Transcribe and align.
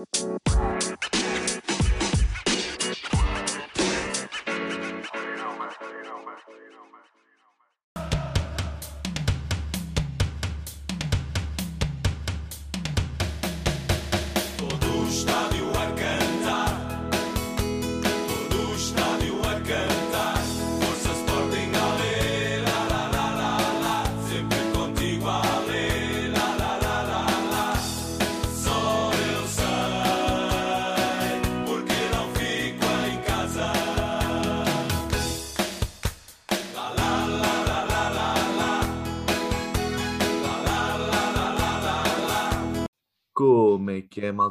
Todo 0.00 0.79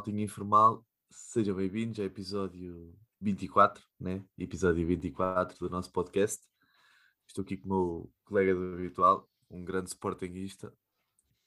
maltinha 0.00 0.24
informal? 0.24 0.82
Sejam 1.10 1.54
bem-vindos 1.54 1.98
ao 1.98 2.06
episódio 2.06 2.98
24, 3.20 3.84
né? 4.00 4.24
Episódio 4.38 4.86
24 4.86 5.58
do 5.58 5.68
nosso 5.68 5.92
podcast. 5.92 6.42
Estou 7.28 7.42
aqui 7.42 7.58
com 7.58 7.68
o 7.68 7.70
meu 7.70 8.12
colega 8.24 8.54
do 8.54 8.76
habitual, 8.76 9.28
um 9.50 9.62
grande 9.62 9.90
sportinguista. 9.90 10.72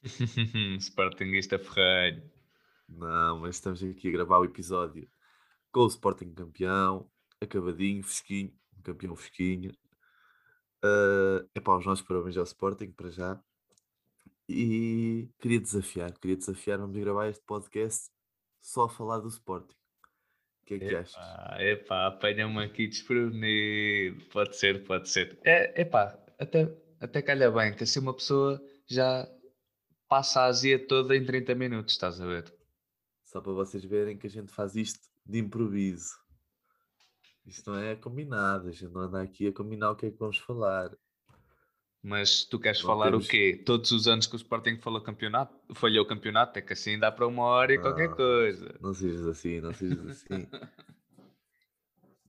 Sportingista 0.79 1.57
ferreiro. 1.57 2.29
Não, 2.87 3.39
mas 3.39 3.55
estamos 3.55 3.81
aqui 3.81 4.09
a 4.09 4.11
gravar 4.11 4.37
o 4.37 4.45
episódio 4.45 5.09
com 5.71 5.79
o 5.79 5.87
Sporting 5.87 6.31
campeão, 6.31 7.09
acabadinho, 7.41 8.03
fresquinho, 8.03 8.53
um 8.77 8.81
campeão 8.83 9.15
fresquinho. 9.15 9.75
é 11.55 11.59
para 11.59 11.79
os 11.79 11.85
nossos 11.87 12.05
parabéns 12.05 12.37
ao 12.37 12.43
Sporting, 12.43 12.91
para 12.91 13.09
já. 13.09 13.43
E 14.47 15.27
queria 15.39 15.59
desafiar, 15.59 16.13
queria 16.19 16.37
desafiar, 16.37 16.77
vamos 16.77 16.95
gravar 16.95 17.29
este 17.29 17.43
podcast 17.45 18.12
só 18.63 18.85
a 18.85 18.89
falar 18.89 19.19
do 19.19 19.27
Sporting. 19.27 19.75
O 20.61 20.65
que 20.65 20.75
é 20.75 20.79
que 20.79 20.95
achas? 20.95 21.13
Epá, 21.13 21.57
epá 21.61 22.07
apanha-me 22.07 22.63
aqui 22.63 22.87
desprevenido. 22.87 24.23
Pode 24.31 24.55
ser, 24.55 24.83
pode 24.85 25.09
ser. 25.09 25.37
É, 25.43 25.81
epá, 25.81 26.17
até, 26.39 26.73
até 26.99 27.21
calha 27.21 27.51
bem 27.51 27.75
que 27.75 27.83
assim 27.83 27.99
uma 27.99 28.13
pessoa 28.13 28.63
já 28.87 29.29
passa 30.07 30.41
a 30.41 30.45
azia 30.45 30.79
toda 30.87 31.15
em 31.15 31.25
30 31.25 31.53
minutos, 31.53 31.93
estás 31.93 32.21
a 32.21 32.25
ver? 32.25 32.51
Só 33.25 33.41
para 33.41 33.51
vocês 33.51 33.83
verem 33.83 34.17
que 34.17 34.27
a 34.27 34.29
gente 34.29 34.51
faz 34.53 34.75
isto 34.75 35.09
de 35.25 35.39
improviso. 35.39 36.13
Isto 37.45 37.71
não 37.71 37.79
é 37.79 37.95
combinado, 37.95 38.69
a 38.69 38.71
gente 38.71 38.93
não 38.93 39.01
anda 39.01 39.21
aqui 39.21 39.47
a 39.47 39.53
combinar 39.53 39.91
o 39.91 39.95
que 39.95 40.05
é 40.05 40.11
que 40.11 40.17
vamos 40.17 40.37
falar. 40.37 40.89
Mas 42.05 42.43
tu 42.43 42.59
queres 42.59 42.81
Não 42.81 42.87
falar 42.87 43.11
temos- 43.11 43.25
o 43.25 43.29
quê? 43.29 43.61
Todos 43.65 43.91
os 43.91 44.07
anos 44.09 44.27
que 44.27 44.35
o 44.35 44.37
Sporting 44.37 44.77
falou 44.77 44.99
campeonato, 45.01 45.55
falhou 45.73 46.03
o 46.03 46.07
campeonato, 46.07 46.59
é 46.59 46.61
que 46.61 46.73
assim 46.73 46.99
dá 46.99 47.09
para 47.09 47.25
uma 47.25 47.43
hora 47.43 47.73
e 47.73 47.79
qualquer 47.79 48.09
Não. 48.09 48.15
coisa. 48.17 48.77
Não 48.81 48.93
sejas 48.93 49.25
assim, 49.25 49.61
não 49.61 49.73
sejas 49.73 50.05
assim. 50.07 50.27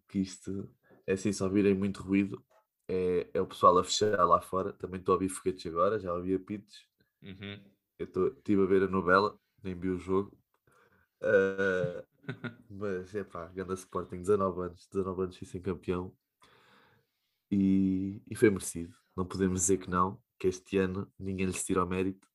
que 0.09 0.21
isto 0.21 0.71
é 1.07 1.15
assim, 1.15 1.33
só 1.33 1.49
virem 1.49 1.75
muito 1.75 2.03
ruído. 2.03 2.41
É, 2.87 3.27
é 3.35 3.41
o 3.41 3.47
pessoal 3.47 3.77
a 3.79 3.83
fechar 3.85 4.23
lá 4.25 4.41
fora. 4.41 4.73
Também 4.75 5.01
estou 5.01 5.15
a 5.15 5.17
ouvir 5.17 5.29
foguetes 5.29 5.67
agora, 5.67 5.99
já 5.99 6.13
ouvi 6.15 6.35
apitos. 6.35 6.87
Uhum. 7.21 7.61
Eu 7.99 8.07
estive 8.29 8.63
a 8.63 8.67
ver 8.67 8.83
a 8.85 8.89
novela, 8.89 9.37
nem 9.63 9.75
vi 9.75 9.89
o 9.89 9.99
jogo. 9.99 10.39
Ah, 11.21 12.05
mas 12.71 13.13
é 13.15 13.25
pá, 13.25 13.47
ganda 13.49 13.75
Sporting, 13.75 14.19
19 14.19 14.61
anos, 14.61 14.87
19 14.87 15.23
anos 15.23 15.43
e 15.43 15.47
sem 15.47 15.61
campeão. 15.61 16.13
E, 17.51 18.23
e 18.31 18.37
foi 18.37 18.51
merecido. 18.51 18.95
Não 19.17 19.25
podemos 19.25 19.61
dizer 19.61 19.79
que 19.79 19.89
não, 19.89 20.21
que 20.39 20.49
este 20.49 20.77
ano 20.79 21.11
ninguém 21.19 21.47
lhes 21.47 21.65
tira 21.65 21.85
o 21.85 21.89
mérito. 21.89 22.29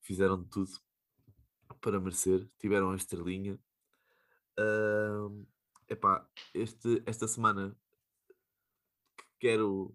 Fizeram 0.00 0.42
de 0.42 0.48
tudo 0.48 0.70
para 1.80 2.00
merecer, 2.00 2.48
tiveram 2.58 2.90
a 2.90 2.96
estrelinha. 2.96 3.58
Ah, 4.58 5.28
epá, 5.88 6.28
este, 6.54 7.02
esta 7.06 7.28
semana 7.28 7.76
quero. 9.38 9.94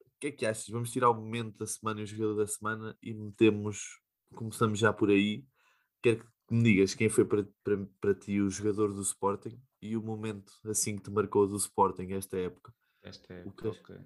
O 0.00 0.18
que 0.20 0.28
é 0.28 0.32
que 0.32 0.46
achas? 0.46 0.68
Vamos 0.68 0.90
tirar 0.90 1.10
o 1.10 1.14
momento 1.14 1.58
da 1.58 1.66
semana 1.66 2.00
e 2.00 2.04
o 2.04 2.06
jogador 2.06 2.36
da 2.36 2.46
semana 2.46 2.96
e 3.02 3.12
metemos. 3.12 4.00
Começamos 4.34 4.78
já 4.78 4.92
por 4.92 5.10
aí. 5.10 5.46
Quero 6.02 6.24
que 6.24 6.54
me 6.54 6.62
digas 6.62 6.94
quem 6.94 7.08
foi 7.08 7.24
para, 7.24 7.46
para, 7.62 7.86
para 8.00 8.14
ti 8.14 8.40
o 8.40 8.50
jogador 8.50 8.92
do 8.92 9.02
Sporting 9.02 9.60
e 9.80 9.96
o 9.96 10.02
momento 10.02 10.52
assim 10.64 10.96
que 10.96 11.02
te 11.02 11.10
marcou 11.10 11.46
do 11.46 11.56
Sporting 11.56 12.12
esta 12.12 12.38
época. 12.38 12.74
Esta 13.02 13.34
é, 13.34 13.44
O 13.44 13.52
quê? 13.52 13.68
ok. 13.68 13.96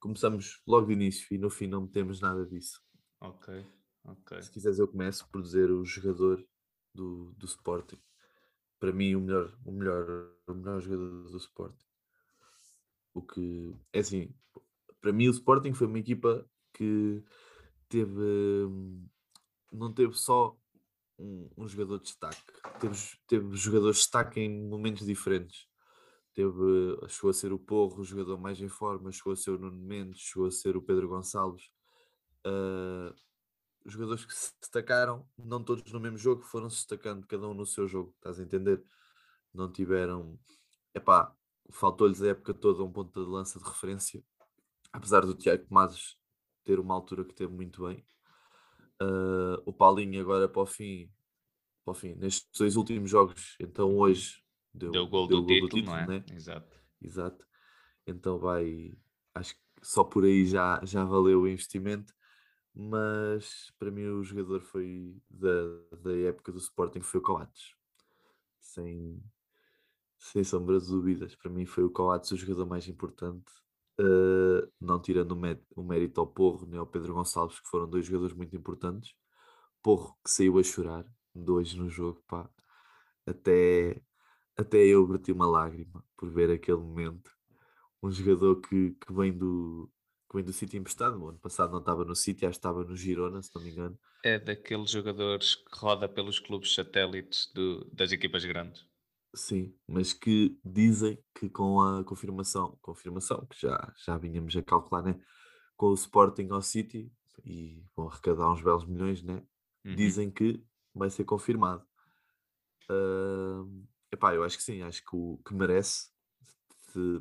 Começamos 0.00 0.62
logo 0.66 0.86
de 0.86 0.92
início 0.92 1.26
e 1.34 1.38
no 1.38 1.50
fim 1.50 1.66
não 1.66 1.82
metemos 1.82 2.20
nada 2.20 2.46
disso. 2.46 2.80
Ok, 3.20 3.66
ok. 4.04 4.42
Se 4.42 4.50
quiseres, 4.50 4.78
eu 4.78 4.88
começo 4.88 5.28
por 5.30 5.42
dizer 5.42 5.70
o 5.70 5.84
jogador 5.84 6.44
do, 6.94 7.32
do 7.36 7.46
Sporting. 7.46 7.98
Para 8.78 8.92
mim, 8.92 9.14
o 9.14 9.20
melhor, 9.20 9.58
o, 9.64 9.72
melhor, 9.72 10.30
o 10.46 10.54
melhor 10.54 10.80
jogador 10.80 11.30
do 11.30 11.36
Sporting. 11.36 11.86
O 13.12 13.22
que 13.22 13.74
é 13.92 13.98
assim, 13.98 14.32
para 15.00 15.12
mim, 15.12 15.28
o 15.28 15.32
Sporting 15.32 15.72
foi 15.72 15.86
uma 15.86 15.98
equipa 15.98 16.48
que 16.72 17.22
teve, 17.88 18.68
não 19.72 19.92
teve 19.92 20.14
só 20.14 20.56
um, 21.18 21.50
um 21.56 21.68
jogador 21.68 21.98
de 21.98 22.04
destaque, 22.04 22.42
teve, 22.80 22.96
teve 23.26 23.56
jogadores 23.56 23.96
de 23.96 24.02
destaque 24.02 24.40
em 24.40 24.68
momentos 24.68 25.06
diferentes. 25.06 25.67
Teve, 26.34 27.08
chegou 27.08 27.30
a 27.30 27.34
ser 27.34 27.52
o 27.52 27.58
Porro, 27.58 28.00
o 28.00 28.04
jogador 28.04 28.38
mais 28.38 28.60
em 28.60 28.68
forma, 28.68 29.10
chegou 29.10 29.32
a 29.32 29.36
ser 29.36 29.50
o 29.50 29.58
Nuno 29.58 29.76
Mendes, 29.76 30.20
chegou 30.20 30.46
a 30.46 30.50
ser 30.50 30.76
o 30.76 30.82
Pedro 30.82 31.08
Gonçalves. 31.08 31.70
Os 33.84 33.92
jogadores 33.92 34.24
que 34.24 34.34
se 34.34 34.52
destacaram, 34.60 35.26
não 35.36 35.62
todos 35.64 35.90
no 35.92 35.98
mesmo 35.98 36.18
jogo, 36.18 36.42
foram 36.42 36.68
se 36.70 36.76
destacando, 36.76 37.26
cada 37.26 37.48
um 37.48 37.54
no 37.54 37.66
seu 37.66 37.88
jogo, 37.88 38.14
estás 38.16 38.38
a 38.38 38.42
entender? 38.42 38.84
Não 39.52 39.72
tiveram, 39.72 40.38
epá, 40.94 41.34
faltou-lhes 41.70 42.22
a 42.22 42.28
época 42.28 42.54
toda 42.54 42.82
um 42.84 42.92
ponto 42.92 43.24
de 43.24 43.28
lança 43.28 43.58
de 43.58 43.64
referência, 43.64 44.22
apesar 44.92 45.26
do 45.26 45.34
Tiago 45.34 45.66
Tomás 45.66 46.16
ter 46.64 46.78
uma 46.78 46.94
altura 46.94 47.24
que 47.24 47.34
teve 47.34 47.52
muito 47.52 47.86
bem. 47.86 48.06
Ah, 49.00 49.60
o 49.64 49.72
Paulinho 49.72 50.20
agora 50.20 50.48
para 50.48 50.62
o 50.62 50.66
fim, 50.66 51.10
para 51.84 51.92
o 51.92 51.94
fim, 51.94 52.14
nestes 52.14 52.48
dois 52.58 52.76
últimos 52.76 53.10
jogos, 53.10 53.56
então 53.58 53.96
hoje 53.96 54.44
deu, 54.78 54.92
Deu 54.92 55.02
o 55.04 55.08
gol 55.08 55.26
deu 55.26 55.40
do 55.42 55.46
o 55.46 55.68
título, 55.68 55.86
não 55.86 55.96
é? 55.96 56.06
né? 56.06 56.24
Exato. 56.34 56.76
Exato. 57.00 57.46
Então 58.06 58.38
vai, 58.38 58.92
acho 59.34 59.54
que 59.54 59.60
só 59.82 60.04
por 60.04 60.24
aí 60.24 60.46
já, 60.46 60.80
já 60.84 61.04
valeu 61.04 61.42
o 61.42 61.48
investimento, 61.48 62.14
mas 62.74 63.72
para 63.78 63.90
mim 63.90 64.06
o 64.06 64.24
jogador 64.24 64.60
foi 64.62 65.16
da, 65.30 65.48
da 66.02 66.16
época 66.18 66.52
do 66.52 66.58
Sporting 66.58 67.00
foi 67.02 67.20
o 67.20 67.22
Coates. 67.22 67.74
Sem, 68.60 69.22
sem 70.18 70.44
sombras 70.44 70.84
de 70.86 70.90
dúvidas. 70.92 71.34
Para 71.36 71.50
mim 71.50 71.66
foi 71.66 71.84
o 71.84 71.90
Coates 71.90 72.30
o 72.32 72.36
jogador 72.36 72.66
mais 72.66 72.88
importante. 72.88 73.52
eh, 74.00 74.68
não 74.80 75.00
tirando 75.00 75.32
o 75.76 75.82
mérito 75.84 76.20
ao 76.20 76.26
Porro 76.26 76.66
nem 76.66 76.78
ao 76.78 76.86
Pedro 76.86 77.14
Gonçalves, 77.14 77.60
que 77.60 77.68
foram 77.68 77.88
dois 77.88 78.06
jogadores 78.06 78.34
muito 78.36 78.56
importantes. 78.56 79.14
Porro 79.82 80.18
que 80.24 80.30
saiu 80.30 80.58
a 80.58 80.62
chorar, 80.62 81.06
dois 81.34 81.74
no 81.74 81.88
jogo, 81.90 82.22
pá. 82.28 82.50
Até, 83.26 84.02
até 84.58 84.78
eu 84.86 85.06
verti 85.06 85.32
uma 85.32 85.46
lágrima 85.48 86.04
por 86.16 86.30
ver 86.30 86.50
aquele 86.52 86.78
momento. 86.78 87.30
Um 88.02 88.10
jogador 88.12 88.60
que, 88.62 88.92
que 88.92 89.12
vem 89.14 89.32
do 89.36 89.90
que 90.30 90.36
vem 90.36 90.44
do 90.44 90.52
City 90.52 90.76
emprestado. 90.78 91.20
O 91.22 91.28
ano 91.28 91.38
passado 91.40 91.72
não 91.72 91.80
estava 91.80 92.04
no 92.04 92.16
City, 92.16 92.46
acho 92.46 92.54
que 92.54 92.58
estava 92.60 92.84
no 92.84 92.96
Girona, 92.96 93.42
se 93.42 93.50
não 93.54 93.62
me 93.62 93.70
engano. 93.70 93.98
É 94.22 94.38
daqueles 94.38 94.90
jogadores 94.92 95.56
que 95.56 95.76
roda 95.76 96.08
pelos 96.08 96.38
clubes 96.38 96.72
satélites 96.72 97.50
do- 97.52 97.84
das 97.92 98.12
equipas 98.12 98.44
grandes. 98.44 98.86
Sim, 99.34 99.74
mas 99.86 100.12
que 100.12 100.58
dizem 100.64 101.22
que 101.34 101.48
com 101.50 101.80
a 101.80 102.02
confirmação, 102.04 102.78
confirmação 102.82 103.46
que 103.46 103.60
já, 103.60 103.92
já 104.04 104.16
vínhamos 104.16 104.56
a 104.56 104.62
calcular, 104.62 105.02
né? 105.02 105.20
Com 105.76 105.88
o 105.88 105.94
Sporting 105.94 106.48
ao 106.50 106.62
City 106.62 107.12
e 107.44 107.84
vão 107.96 108.08
arrecadar 108.08 108.50
uns 108.52 108.62
belos 108.62 108.86
milhões, 108.86 109.22
né? 109.22 109.42
Uhum. 109.84 110.14
Dizem 110.14 110.30
que 110.30 110.64
vai 110.94 111.10
ser 111.10 111.24
confirmado. 111.24 111.86
Ahm, 112.88 113.86
epá, 114.12 114.34
eu 114.34 114.44
acho 114.44 114.56
que 114.56 114.62
sim, 114.62 114.82
acho 114.82 115.02
que, 115.04 115.16
o, 115.16 115.38
que 115.46 115.54
merece, 115.54 116.10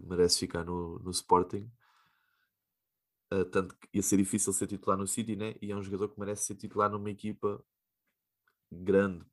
merece 0.06 0.39
ficar 0.39 0.63
no, 0.66 1.00
no 1.00 1.12
Sporting. 1.12 1.69
Ah, 3.30 3.45
tanto 3.45 3.75
que 3.78 3.88
ia 3.94 4.04
ser 4.04 4.18
difícil 4.18 4.51
ser 4.54 4.68
titular 4.68 4.98
no 4.98 5.07
City, 5.07 5.36
né? 5.36 5.56
E 5.62 5.72
é 5.72 5.75
um 5.75 5.84
jogador 5.84 6.10
que 6.10 6.19
merece 6.19 6.44
ser 6.45 6.56
titular 6.56 6.89
numa 6.89 7.10
equipa 7.12 7.63
grande. 8.72 9.25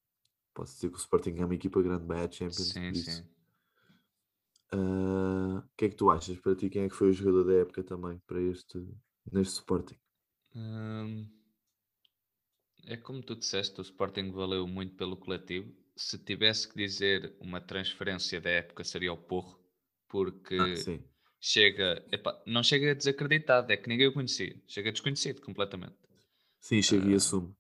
Posso 0.55 0.75
dizer 0.75 0.91
que 0.91 0.97
o 0.97 0.99
Sporting 0.99 1.37
é 1.39 1.45
uma 1.47 1.55
equipa 1.55 1.83
grande, 1.83 2.07
vai 2.07 2.25
à 2.25 2.31
Champions. 2.31 2.69
Sim, 2.73 2.95
sim. 2.95 3.25
Ah, 4.73 5.63
O 5.65 5.77
que 5.77 5.87
é 5.87 5.89
que 5.89 5.97
tu 5.97 6.11
achas 6.11 6.39
para 6.39 6.55
ti? 6.57 6.69
Quem 6.71 6.83
é 6.83 6.89
que 6.89 6.95
foi 6.95 7.09
o 7.11 7.13
jogador 7.13 7.45
da 7.45 7.55
época 7.55 7.83
também 7.83 8.19
para 8.27 8.41
este 8.43 8.79
neste 9.33 9.55
Sporting? 9.55 9.97
Hum, 10.55 11.29
é 12.87 12.97
como 12.97 13.23
tu 13.23 13.35
disseste, 13.37 13.79
o 13.79 13.83
Sporting 13.83 14.31
valeu 14.31 14.67
muito 14.67 14.95
pelo 14.97 15.19
coletivo. 15.19 15.71
Se 15.97 16.19
tivesse 16.19 16.69
que 16.69 16.77
dizer 16.77 17.37
uma 17.41 17.61
transferência 17.61 18.41
da 18.41 18.51
época 18.51 18.83
seria 18.85 19.13
o 19.13 19.17
Porro, 19.17 19.61
porque 20.09 20.55
Ah, 20.57 20.75
sim. 20.75 21.09
chega, 21.41 22.05
epá, 22.13 22.43
não 22.47 22.63
chega 22.63 22.95
desacreditado, 22.95 23.73
é 23.73 23.77
que 23.77 23.89
ninguém 23.89 24.09
o 24.09 24.13
conhecia, 24.13 24.61
chega 24.67 24.91
desconhecido 24.93 25.41
completamente. 25.43 25.97
Sim, 26.61 26.83
chega 26.83 27.07
Ah, 27.07 27.13
e 27.13 27.15
assume. 27.15 27.55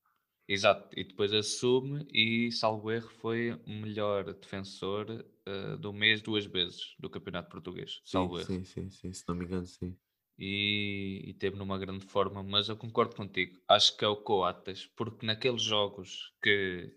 Exato, 0.48 0.88
e 0.98 1.04
depois 1.04 1.32
assume 1.32 2.06
e, 2.12 2.52
salvo 2.52 2.90
erro, 2.92 3.08
foi 3.10 3.52
o 3.52 3.70
melhor 3.70 4.34
defensor 4.34 5.24
eh, 5.46 5.76
do 5.78 5.92
mês 5.92 6.22
duas 6.22 6.46
vezes 6.46 6.94
do 7.00 7.10
Campeonato 7.10 7.50
Português, 7.50 8.02
Sim, 8.04 8.30
salvo 8.30 8.40
erro. 8.40 8.54
sim, 8.54 8.64
sim, 8.64 8.88
sim. 8.90 9.12
Se 9.12 9.24
não 9.28 9.34
me 9.34 9.44
engano, 9.44 9.66
sim. 9.66 9.98
E, 10.38 11.22
e 11.30 11.34
teve 11.34 11.56
numa 11.56 11.78
grande 11.78 12.04
forma, 12.06 12.42
mas 12.42 12.68
eu 12.68 12.76
concordo 12.76 13.14
contigo. 13.14 13.60
Acho 13.68 13.96
que 13.96 14.04
é 14.04 14.08
o 14.08 14.16
Coates, 14.16 14.84
porque 14.86 15.24
naqueles 15.24 15.62
jogos 15.62 16.32
que, 16.42 16.96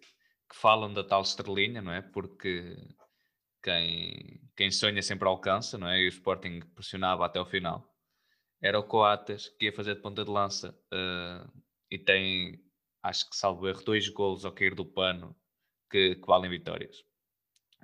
que 0.49 0.55
falam 0.55 0.93
da 0.93 1.03
tal 1.03 1.21
estrelinha, 1.21 1.81
não 1.81 1.91
é? 1.91 2.01
Porque 2.01 2.75
quem, 3.61 4.41
quem 4.55 4.71
sonha 4.71 5.01
sempre 5.01 5.27
alcança, 5.27 5.77
não 5.77 5.87
é? 5.87 5.99
E 5.99 6.05
o 6.05 6.09
Sporting 6.09 6.61
pressionava 6.73 7.25
até 7.25 7.39
o 7.39 7.45
final. 7.45 7.93
Era 8.61 8.79
o 8.79 8.83
Coates 8.83 9.49
que 9.49 9.65
ia 9.65 9.73
fazer 9.73 9.95
de 9.95 10.01
ponta 10.01 10.23
de 10.23 10.31
lança 10.31 10.77
eh, 10.91 11.47
e 11.91 11.99
tem, 11.99 12.63
acho 13.03 13.29
que 13.29 13.35
salvo 13.35 13.67
erro, 13.67 13.83
dois 13.83 14.07
golos 14.09 14.45
ao 14.45 14.51
cair 14.51 14.73
do 14.73 14.85
pano 14.85 15.35
que, 15.91 16.15
que 16.15 16.25
valem 16.25 16.49
vitórias. 16.49 16.97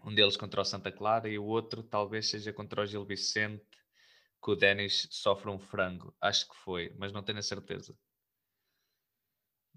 Um 0.04 0.14
deles 0.14 0.36
contra 0.36 0.62
o 0.62 0.66
Santa 0.66 0.92
Clara 0.92 1.30
e 1.30 1.38
o 1.38 1.46
outro 1.46 1.84
talvez 1.84 2.30
seja 2.30 2.52
contra 2.52 2.82
o 2.82 2.86
Gil 2.86 3.06
Vicente, 3.06 3.64
que 4.44 4.52
o 4.52 4.56
Denis 4.56 5.08
sofre 5.12 5.50
um 5.50 5.60
frango. 5.60 6.16
Acho 6.20 6.50
que 6.50 6.56
foi, 6.56 6.94
mas 6.98 7.14
não 7.14 7.24
tenho 7.24 7.40
a 7.40 7.44
certeza. 7.44 7.98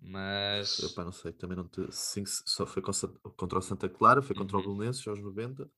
Mas 0.01 0.79
Epá, 0.79 1.05
não 1.05 1.13
sei, 1.13 1.33
também 1.33 1.57
não 1.57 1.67
te... 1.69 1.81
Sim, 1.93 2.25
só 2.27 2.67
foi 2.67 2.83
contra 2.83 3.59
o 3.59 3.63
Santa 3.63 3.89
Clara, 3.89 4.23
foi 4.23 4.35
contra 4.37 4.57
o 4.59 4.61
Uhum. 4.61 4.77
Belenenses 4.77 5.07
aos 5.07 5.21
90. 5.21 5.71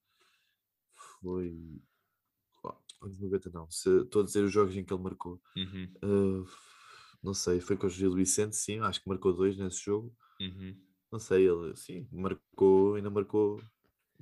Foi. 0.95 1.81
oh, 2.65 2.75
Aos 3.03 3.19
90 3.19 3.51
não. 3.51 3.71
Se, 3.71 3.89
estou 4.03 4.23
a 4.23 4.25
dizer 4.25 4.45
os 4.45 4.53
jogos 4.53 4.77
em 4.77 4.85
que 4.85 4.93
ele 4.93 5.03
marcou. 5.03 5.41
Uhum, 5.57 5.89
Ah, 6.03 6.45
não 7.23 7.35
sei, 7.35 7.61
foi 7.61 7.77
com 7.77 7.87
o 7.87 7.91
Gil 7.91 8.15
Vicente, 8.15 8.57
sim, 8.57 8.79
acho 8.81 9.03
que 9.03 9.09
marcou 9.09 9.33
dois 9.33 9.57
nesse 9.57 9.85
jogo. 9.85 10.15
uhum. 10.41 10.77
Não 11.11 11.19
sei, 11.19 11.49
ele 11.49 11.75
sim, 11.77 12.07
marcou, 12.13 12.95
ainda 12.95 13.11
marcou 13.11 13.61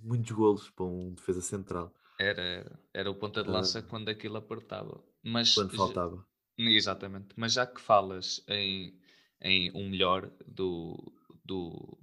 muitos 0.03 0.31
golos 0.33 0.71
para 0.71 0.85
um 0.87 1.15
defesa 1.15 1.41
central 1.41 1.93
Era, 2.19 2.79
era, 2.93 3.11
o 3.11 3.15
ponta 3.15 3.43
de 3.43 3.51
lança 3.51 3.83
quando 3.83 4.09
aquilo 4.09 4.37
apertava. 4.37 5.03
Mas 5.23 5.55
quando 5.55 5.75
faltava. 5.75 6.27
Exatamente. 6.59 7.29
Mas 7.37 7.53
já 7.55 7.67
que 7.67 7.81
falas 7.81 8.43
em, 8.49 8.99
em 9.41 9.71
um 9.75 9.88
melhor 9.88 10.31
do, 10.47 11.12
do, 11.44 11.99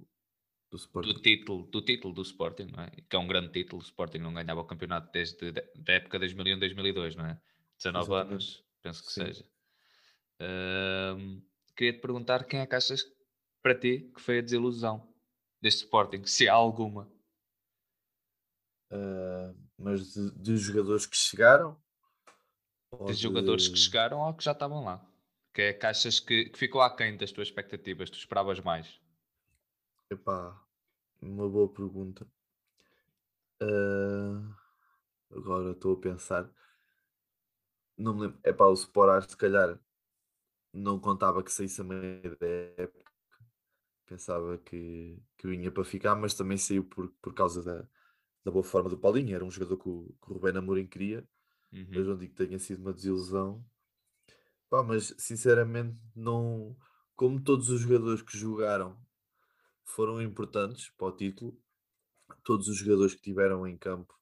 Do 0.70 0.78
do 1.02 1.14
título, 1.22 1.66
do 1.66 1.82
título 1.82 2.14
do 2.14 2.22
Sporting, 2.22 2.64
não 2.64 2.82
é? 2.84 2.90
Que 3.08 3.16
é 3.16 3.18
um 3.18 3.26
grande 3.26 3.52
título. 3.52 3.80
O 3.80 3.84
Sporting 3.84 4.18
não 4.18 4.34
ganhava 4.34 4.60
o 4.60 4.64
campeonato 4.64 5.10
desde 5.12 5.52
de- 5.52 5.62
da 5.76 5.92
época 5.94 6.18
2001-2002, 6.18 7.14
não 7.16 7.26
é? 7.26 7.40
19 7.78 8.10
Exatamente. 8.10 8.32
anos, 8.32 8.64
penso 8.82 9.04
que 9.04 9.12
Sim. 9.12 9.24
seja. 9.26 9.44
Ahm, 10.40 11.42
queria 11.76 11.92
te 11.92 12.00
perguntar 12.00 12.44
quem 12.44 12.60
é 12.60 12.66
que 12.66 12.74
achas 12.74 13.02
para 13.62 13.74
ti 13.78 14.10
que 14.14 14.20
foi 14.20 14.38
a 14.38 14.42
desilusão 14.42 15.14
deste 15.60 15.84
Sporting, 15.84 16.24
se 16.26 16.48
há 16.48 16.54
alguma. 16.54 17.10
Ah, 18.90 19.54
mas 19.78 20.14
de, 20.14 20.30
de 20.32 20.56
jogadores 20.56 21.06
que 21.06 21.16
chegaram? 21.16 21.76
De 23.06 23.14
jogadores 23.14 23.68
que 23.68 23.78
chegaram 23.78 24.20
ou 24.20 24.34
que 24.34 24.42
já 24.44 24.52
estavam 24.52 24.84
lá. 24.84 25.04
Que 25.54 25.62
é 25.62 25.72
que 25.72 25.86
achas 25.86 26.20
que, 26.20 26.50
que 26.50 26.58
ficou 26.58 26.82
aquém 26.82 27.16
das 27.16 27.32
tuas 27.32 27.48
expectativas, 27.48 28.10
tu 28.10 28.18
esperavas 28.18 28.60
mais? 28.60 29.00
Epá, 30.10 30.60
uma 31.22 31.48
boa 31.48 31.68
pergunta. 31.72 32.26
Ah, 33.60 34.56
agora 35.30 35.70
estou 35.72 35.94
a 35.94 36.00
pensar. 36.00 36.50
Não 37.96 38.14
me 38.14 38.22
lembro. 38.22 38.40
Epá, 38.44 38.66
o 38.66 38.74
Sporar 38.74 39.28
se 39.28 39.36
calhar 39.36 39.78
não 40.72 40.98
contava 40.98 41.42
que 41.42 41.52
saísse 41.52 41.80
a 41.80 41.84
meio 41.84 42.36
da 42.36 42.46
época. 42.76 43.12
Pensava 44.06 44.58
que, 44.58 45.22
que 45.38 45.46
vinha 45.46 45.70
para 45.70 45.84
ficar, 45.84 46.14
mas 46.16 46.34
também 46.34 46.58
saiu 46.58 46.84
por, 46.84 47.08
por 47.22 47.32
causa 47.32 47.62
da, 47.62 47.88
da 48.44 48.50
boa 48.50 48.64
forma 48.64 48.90
do 48.90 48.98
Paulinho. 48.98 49.34
Era 49.34 49.44
um 49.44 49.50
jogador 49.50 49.76
que 49.78 49.88
o, 49.88 50.14
que 50.20 50.30
o 50.30 50.34
Rubén 50.34 50.56
Amorim 50.58 50.86
queria. 50.86 51.26
Uhum. 51.72 51.86
mas 51.90 52.06
não 52.06 52.16
digo 52.16 52.34
que 52.34 52.46
tenha 52.46 52.58
sido 52.58 52.80
uma 52.82 52.92
desilusão. 52.92 53.64
Pá, 54.74 54.82
mas 54.82 55.14
sinceramente 55.18 55.96
não. 56.16 56.76
Como 57.14 57.40
todos 57.40 57.68
os 57.70 57.82
jogadores 57.82 58.22
que 58.22 58.36
jogaram 58.36 58.98
foram 59.84 60.20
importantes 60.20 60.90
para 60.98 61.06
o 61.06 61.12
título, 61.12 61.56
todos 62.42 62.66
os 62.66 62.76
jogadores 62.76 63.14
que 63.14 63.22
tiveram 63.22 63.68
em 63.68 63.76
campo, 63.76 64.12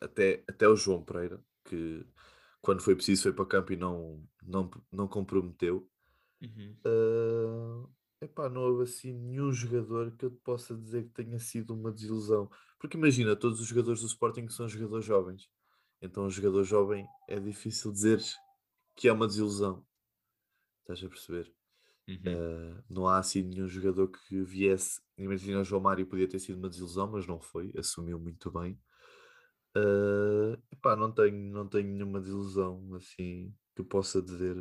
até, 0.00 0.42
até 0.48 0.66
o 0.66 0.74
João 0.74 1.04
Pereira, 1.04 1.44
que 1.66 2.02
quando 2.62 2.80
foi 2.80 2.94
preciso 2.96 3.24
foi 3.24 3.34
para 3.34 3.44
campo 3.44 3.74
e 3.74 3.76
não, 3.76 4.26
não, 4.42 4.70
não 4.90 5.06
comprometeu. 5.06 5.86
Uhum. 6.40 6.74
Ah, 6.82 7.86
epá, 8.22 8.48
não 8.48 8.62
houve 8.62 8.84
assim 8.84 9.12
nenhum 9.12 9.52
jogador 9.52 10.12
que 10.12 10.24
eu 10.24 10.30
te 10.30 10.40
possa 10.40 10.74
dizer 10.74 11.04
que 11.08 11.10
tenha 11.10 11.38
sido 11.38 11.74
uma 11.74 11.92
desilusão. 11.92 12.50
Porque 12.78 12.96
imagina, 12.96 13.36
todos 13.36 13.60
os 13.60 13.66
jogadores 13.66 14.00
do 14.00 14.06
Sporting 14.06 14.48
são 14.48 14.66
jogadores 14.66 15.04
jovens. 15.04 15.50
Então, 16.00 16.24
um 16.24 16.30
jogador 16.30 16.64
jovem 16.64 17.06
é 17.28 17.38
difícil 17.38 17.92
dizeres 17.92 18.34
que 18.96 19.06
é 19.06 19.12
uma 19.12 19.26
desilusão. 19.26 19.84
Estás 20.92 21.04
a 21.04 21.08
perceber? 21.08 21.52
Uhum. 22.08 22.20
Ah, 22.26 22.82
não 22.90 23.06
há 23.06 23.18
assim 23.18 23.42
nenhum 23.42 23.68
jogador 23.68 24.08
que 24.08 24.42
viesse. 24.42 25.00
Imagina, 25.16 25.60
o 25.60 25.64
João 25.64 25.80
Mário 25.80 26.06
podia 26.06 26.28
ter 26.28 26.40
sido 26.40 26.58
uma 26.58 26.68
desilusão, 26.68 27.10
mas 27.10 27.26
não 27.26 27.40
foi. 27.40 27.72
Assumiu 27.76 28.18
muito 28.18 28.50
bem. 28.50 28.78
Epá, 30.72 30.96
não 30.96 31.12
tenho, 31.12 31.36
não 31.52 31.68
tenho 31.68 31.88
nenhuma 31.88 32.20
desilusão 32.20 32.94
assim 32.94 33.54
que 33.76 33.84
possa 33.84 34.20
dizer. 34.20 34.56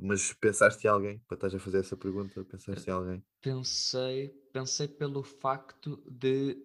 Mas 0.00 0.32
pensaste 0.32 0.86
em 0.86 0.90
alguém? 0.90 1.18
Para 1.28 1.34
estás 1.34 1.54
a 1.54 1.58
fazer 1.58 1.80
essa 1.80 1.96
pergunta, 1.96 2.42
pensaste 2.44 2.88
em 2.88 2.92
alguém? 2.92 3.22
Pensei, 3.42 4.28
pensei 4.50 4.88
pelo 4.88 5.22
facto 5.22 6.02
de 6.08 6.56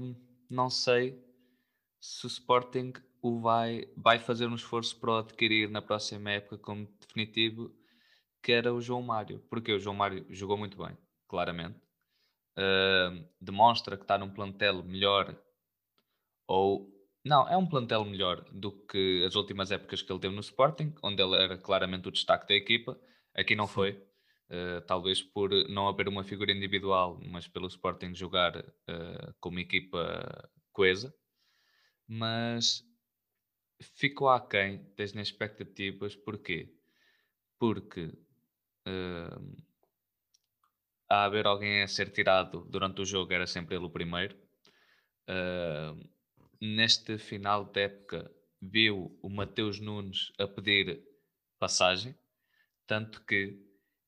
hum, 0.00 0.14
não 0.48 0.70
sei 0.70 1.20
se 2.00 2.24
o 2.26 2.28
Sporting 2.28 2.92
o 3.22 3.40
vai, 3.40 3.88
vai 3.96 4.18
fazer 4.18 4.46
um 4.46 4.54
esforço 4.54 4.98
para 4.98 5.10
o 5.10 5.18
adquirir 5.18 5.68
na 5.68 5.82
próxima 5.82 6.30
época 6.30 6.58
como 6.58 6.88
definitivo, 7.00 7.70
que 8.42 8.52
era 8.52 8.72
o 8.72 8.80
João 8.80 9.02
Mário, 9.02 9.40
porque 9.50 9.72
o 9.72 9.78
João 9.80 9.96
Mário 9.96 10.26
jogou 10.30 10.56
muito 10.56 10.76
bem, 10.82 10.96
claramente. 11.28 11.78
Hum, 12.58 13.28
demonstra 13.40 13.96
que 13.96 14.02
está 14.04 14.18
num 14.18 14.30
plantel 14.30 14.82
melhor 14.82 15.36
ou 16.46 16.90
não, 17.24 17.46
é 17.48 17.56
um 17.56 17.66
plantel 17.66 18.04
melhor 18.04 18.44
do 18.50 18.72
que 18.86 19.24
as 19.26 19.34
últimas 19.34 19.70
épocas 19.70 20.00
que 20.00 20.10
ele 20.10 20.20
teve 20.20 20.34
no 20.34 20.40
Sporting, 20.40 20.94
onde 21.02 21.22
ele 21.22 21.36
era 21.36 21.58
claramente 21.58 22.08
o 22.08 22.10
destaque 22.10 22.48
da 22.48 22.54
equipa. 22.54 22.98
Aqui 23.34 23.54
não 23.54 23.66
foi, 23.66 24.02
eh, 24.48 24.80
talvez 24.80 25.22
por 25.22 25.50
não 25.68 25.86
haver 25.86 26.08
uma 26.08 26.24
figura 26.24 26.50
individual, 26.50 27.20
mas 27.22 27.46
pelo 27.46 27.68
Sporting 27.68 28.14
jogar 28.14 28.56
eh, 28.88 29.32
como 29.38 29.58
equipa 29.60 30.50
coesa. 30.72 31.14
Mas 32.08 32.82
ficou 33.94 34.28
aquém 34.28 34.84
das 34.96 35.12
minhas 35.12 35.28
expectativas, 35.28 36.16
porquê? 36.16 36.74
Porque 37.58 38.12
eh, 38.90 39.60
a 41.08 41.24
haver 41.24 41.46
alguém 41.46 41.82
a 41.82 41.88
ser 41.88 42.10
tirado 42.10 42.64
durante 42.68 43.00
o 43.00 43.04
jogo 43.04 43.32
era 43.32 43.46
sempre 43.46 43.74
ele 43.76 43.84
o 43.84 43.90
primeiro. 43.90 44.36
Uh, 45.28 46.08
neste 46.60 47.18
final 47.18 47.64
de 47.64 47.82
época 47.82 48.30
viu 48.60 49.18
o 49.22 49.28
Mateus 49.28 49.80
Nunes 49.80 50.32
a 50.38 50.46
pedir 50.46 51.02
passagem, 51.58 52.14
tanto 52.86 53.24
que 53.24 53.58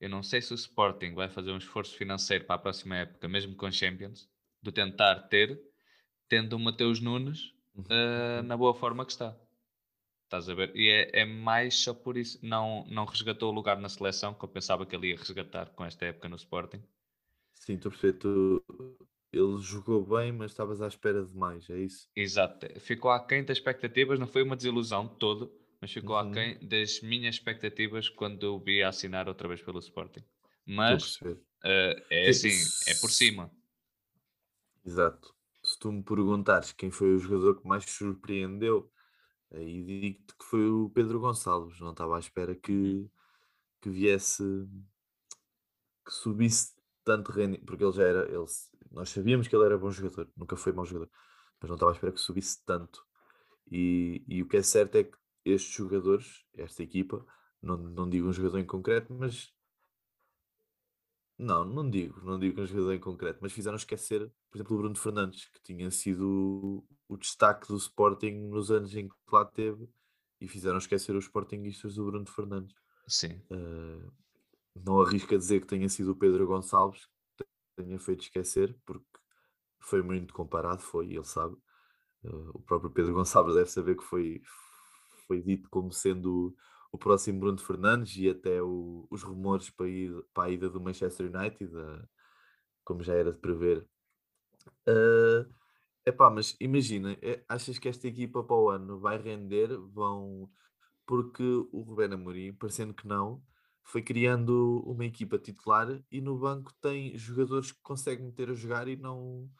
eu 0.01 0.09
não 0.09 0.23
sei 0.23 0.43
se 0.43 0.53
o 0.53 0.57
Sporting 0.57 1.15
vai 1.15 1.29
fazer 1.29 1.53
um 1.53 1.59
esforço 1.59 1.97
financeiro 1.97 2.45
para 2.45 2.57
a 2.57 2.59
próxima 2.59 2.97
época, 2.97 3.29
mesmo 3.29 3.55
com 3.55 3.71
Champions, 3.71 4.29
de 4.61 4.73
tentar 4.73 5.29
ter, 5.29 5.61
tendo 6.29 6.55
o 6.55 6.59
Mateus 6.59 7.01
Nunes 7.01 7.53
uh, 7.77 8.43
na 8.45 8.57
boa 8.57 8.75
forma 8.75 9.05
que 9.05 9.13
está. 9.13 9.37
Estás 10.33 10.49
a 10.49 10.55
ver? 10.55 10.75
E 10.75 10.89
é, 10.89 11.21
é 11.21 11.25
mais 11.27 11.75
só 11.85 11.93
por 11.95 12.17
isso. 12.17 12.39
Não, 12.43 12.85
não 12.89 13.05
resgatou 13.05 13.51
o 13.51 13.55
lugar 13.55 13.79
na 13.79 13.89
seleção, 13.89 14.35
que 14.35 14.45
eu 14.45 14.49
pensava 14.49 14.87
que 14.87 14.97
ele 14.97 15.09
ia 15.11 15.17
resgatar 15.17 15.67
com 15.71 15.85
esta 15.85 16.07
época 16.07 16.29
no 16.29 16.37
Sporting. 16.37 16.83
Sim, 17.55 17.75
estou. 17.77 17.91
Tu... 17.93 18.63
Ele 19.33 19.59
jogou 19.63 20.05
bem, 20.05 20.31
mas 20.33 20.51
estavas 20.51 20.83
à 20.83 20.89
espera 20.89 21.25
de 21.25 21.35
mais, 21.35 21.69
é 21.71 21.79
isso? 21.79 22.11
Exato. 22.15 22.67
Ficou 22.81 23.11
aquém 23.11 23.45
das 23.45 23.59
expectativas, 23.59 24.19
não 24.19 24.27
foi 24.27 24.43
uma 24.43 24.57
desilusão 24.57 25.07
de 25.07 25.17
todo, 25.17 25.53
mas 25.81 25.91
ficou 25.93 26.17
Uhum. 26.17 26.21
aquém 26.31 26.59
das 26.67 27.01
minhas 27.01 27.37
expectativas 27.37 28.09
quando 28.09 28.45
o 28.55 28.61
vi 28.61 28.83
assinar 28.83 29.29
outra 29.29 29.49
vez 29.49 29.63
pelo 29.63 29.79
Sporting. 29.79 30.23
Mas 30.67 31.19
eh, 31.65 32.05
é 32.11 32.29
Sim, 32.31 32.31
assim, 32.31 32.73
é 32.87 32.95
por 32.95 33.11
cima. 33.11 33.51
Exato. 34.85 35.35
Se 35.65 35.79
tu 35.79 35.91
me 35.93 36.03
perguntares 36.05 36.73
quem 36.73 36.91
foi 36.91 37.15
o 37.15 37.19
jogador 37.19 37.61
que 37.61 37.67
mais 37.67 37.85
te 37.85 37.91
surpreendeu, 37.91 38.91
aí 39.55 39.85
digo-te 39.85 40.35
que 40.37 40.45
foi 40.45 40.69
o 40.71 40.91
Pedro 40.91 41.21
Gonçalves. 41.21 41.81
Não 41.81 41.93
estava 41.93 42.17
à 42.17 42.19
espera 42.19 42.55
que, 42.55 43.09
que 43.81 43.91
viesse, 43.91 44.43
que 46.05 46.13
subisse 46.13 46.75
tanto 47.05 47.33
rendimento, 47.33 47.65
porque 47.67 47.85
ele 47.85 47.93
já 47.93 48.05
era, 48.05 48.25
ele, 48.29 48.47
nós 48.91 49.11
sabíamos 49.11 49.49
que 49.49 49.57
ele 49.57 49.65
era 49.65 49.79
bom 49.79 49.91
jogador, 49.91 50.31
nunca 50.37 50.57
foi 50.57 50.73
mau 50.73 50.85
jogador, 50.85 51.11
mas 51.61 51.69
não 51.69 51.77
estava 51.77 51.93
à 51.93 51.95
espera 51.95 52.13
que 52.13 52.21
subisse 52.21 52.65
tanto. 52.65 53.05
E, 53.71 54.25
e 54.29 54.43
o 54.43 54.49
que 54.49 54.57
é 54.57 54.63
certo 54.63 54.97
é 54.97 55.05
que 55.05 55.17
estes 55.45 55.75
jogadores, 55.75 56.45
esta 56.55 56.83
equipa, 56.83 57.25
não, 57.61 57.77
não 57.77 58.09
digo 58.09 58.29
um 58.29 58.33
jogador 58.33 58.59
em 58.59 58.67
concreto, 58.67 59.13
mas 59.15 59.53
não, 61.39 61.65
não 61.65 61.89
digo, 61.89 62.21
não 62.25 62.39
digo 62.39 62.61
um 62.61 62.67
jogador 62.67 62.93
em 62.93 63.01
concreto, 63.01 63.39
mas 63.43 63.53
fizeram 63.53 63.77
esquecer, 63.77 64.31
por 64.51 64.59
exemplo, 64.59 64.77
o 64.77 64.79
Bruno 64.81 64.97
Fernandes, 64.97 65.47
que 65.47 65.63
tinha 65.63 65.91
sido 65.91 66.85
o 67.13 67.19
destaque 67.19 67.69
do 67.69 67.77
Sporting 67.77 68.33
nos 68.49 68.71
anos 68.71 68.95
em 68.95 69.09
que 69.09 69.15
lá 69.31 69.45
teve, 69.45 69.89
e 70.41 70.49
fizeram 70.49 70.79
esquecer 70.79 71.15
os 71.15 71.25
Sportingistas 71.25 71.95
do 71.95 72.05
Bruno 72.05 72.27
Fernandes. 72.27 72.75
Sim. 73.07 73.41
Uh, 73.51 74.13
não 74.75 75.01
arrisco 75.01 75.35
a 75.35 75.39
dizer 75.39 75.61
que 75.61 75.67
tenha 75.67 75.89
sido 75.89 76.13
o 76.13 76.17
Pedro 76.17 76.47
Gonçalves 76.47 77.07
que 77.37 77.45
tenha 77.77 77.99
feito 77.99 78.23
esquecer, 78.23 78.77
porque 78.85 79.07
foi 79.81 80.03
muito 80.03 80.35
comparado, 80.35 80.83
foi, 80.83 81.13
ele 81.13 81.25
sabe. 81.25 81.55
Uh, 82.25 82.51
o 82.55 82.63
próprio 82.63 82.91
Pedro 82.91 83.15
Gonçalves 83.15 83.55
deve 83.55 83.71
saber 83.71 83.97
que 83.97 84.05
foi, 84.05 84.43
foi 85.27 85.41
dito 85.41 85.69
como 85.71 85.93
sendo 85.93 86.57
o 86.91 86.99
próximo 86.99 87.41
Bruno 87.41 87.59
Fernandes 87.59 88.17
e 88.17 88.29
até 88.29 88.61
o, 88.63 89.07
os 89.11 89.23
rumores 89.23 89.71
para, 89.71 89.89
ir, 89.89 90.13
para 90.35 90.45
a 90.45 90.51
ida 90.51 90.69
do 90.69 90.81
Manchester 90.81 91.35
United, 91.35 91.75
uh, 91.77 92.09
como 92.85 93.03
já 93.03 93.15
era 93.15 93.33
de 93.33 93.39
prever. 93.39 93.87
Uh, 94.89 95.62
epá, 96.07 96.31
mas 96.31 96.57
imagina, 96.61 97.17
é, 97.23 97.45
achas 97.49 97.79
que 97.79 97.89
esta 97.89 98.09
equipa 98.09 98.43
para 98.43 98.57
o 98.57 98.71
ano 98.71 98.99
vai 98.99 99.19
render? 99.21 99.77
Vão 99.93 100.51
porque 101.07 101.43
o 101.43 101.83
Rubén 101.83 102.13
Amorim, 102.13 102.55
parecendo 102.55 102.95
que 102.95 103.07
não, 103.07 103.43
foi 103.85 104.03
criando 104.03 104.83
uma 104.87 105.05
equipa 105.05 105.39
titular 105.39 106.03
e 106.11 106.21
no 106.21 106.39
banco 106.39 106.73
tem 106.81 107.17
jogadores 107.19 107.73
que 107.73 107.81
conseguem 107.83 108.27
meter 108.27 108.51
a 108.51 108.55
jogar 108.55 108.87
e 108.89 108.97
não, 108.97 109.51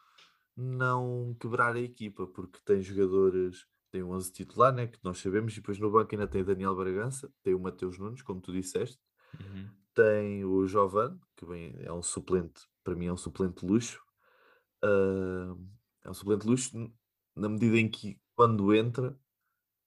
não 0.55 1.35
quebrar 1.39 1.75
a 1.75 1.79
equipa, 1.79 2.25
porque 2.27 2.59
tem 2.65 2.81
jogadores 2.81 3.65
tem 3.93 4.01
um 4.01 4.09
11 4.09 4.33
titular, 4.33 4.73
né, 4.73 4.87
que 4.87 4.97
nós 5.03 5.19
sabemos, 5.19 5.53
e 5.53 5.57
depois 5.57 5.77
no 5.77 5.91
banco 5.91 6.15
ainda 6.15 6.27
tem 6.27 6.43
Daniel 6.43 6.75
Bragança, 6.75 7.31
tem 7.43 7.53
o 7.53 7.59
Mateus 7.59 7.99
Nunes, 7.99 8.23
como 8.23 8.41
tu 8.41 8.51
disseste, 8.51 8.99
Uhum. 9.39 9.69
tem 9.93 10.43
o 10.43 10.65
Jovan, 10.65 11.19
que 11.35 11.45
bem, 11.45 11.75
é 11.79 11.93
um 11.93 12.01
suplente, 12.01 12.67
para 12.83 12.95
mim 12.95 13.05
é 13.05 13.13
um 13.13 13.17
suplente 13.17 13.63
de 13.63 13.71
luxo, 13.71 14.01
uh, 14.83 15.55
é 16.03 16.09
um 16.09 16.13
suplente 16.13 16.41
de 16.43 16.47
luxo 16.49 16.93
na 17.35 17.49
medida 17.49 17.77
em 17.77 17.89
que 17.89 18.19
quando 18.35 18.73
entra 18.73 19.17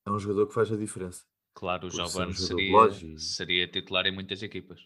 é 0.06 0.10
um 0.10 0.18
jogador 0.18 0.46
que 0.48 0.54
faz 0.54 0.70
a 0.72 0.76
diferença. 0.76 1.24
Claro, 1.54 1.88
o 1.88 1.90
Por 1.90 2.06
ser 2.06 2.22
um 2.26 2.32
Giovanni 2.32 2.34
seria, 2.34 2.88
e- 2.90 3.18
seria 3.18 3.68
titular 3.70 4.06
em 4.06 4.12
muitas 4.12 4.42
equipas. 4.42 4.80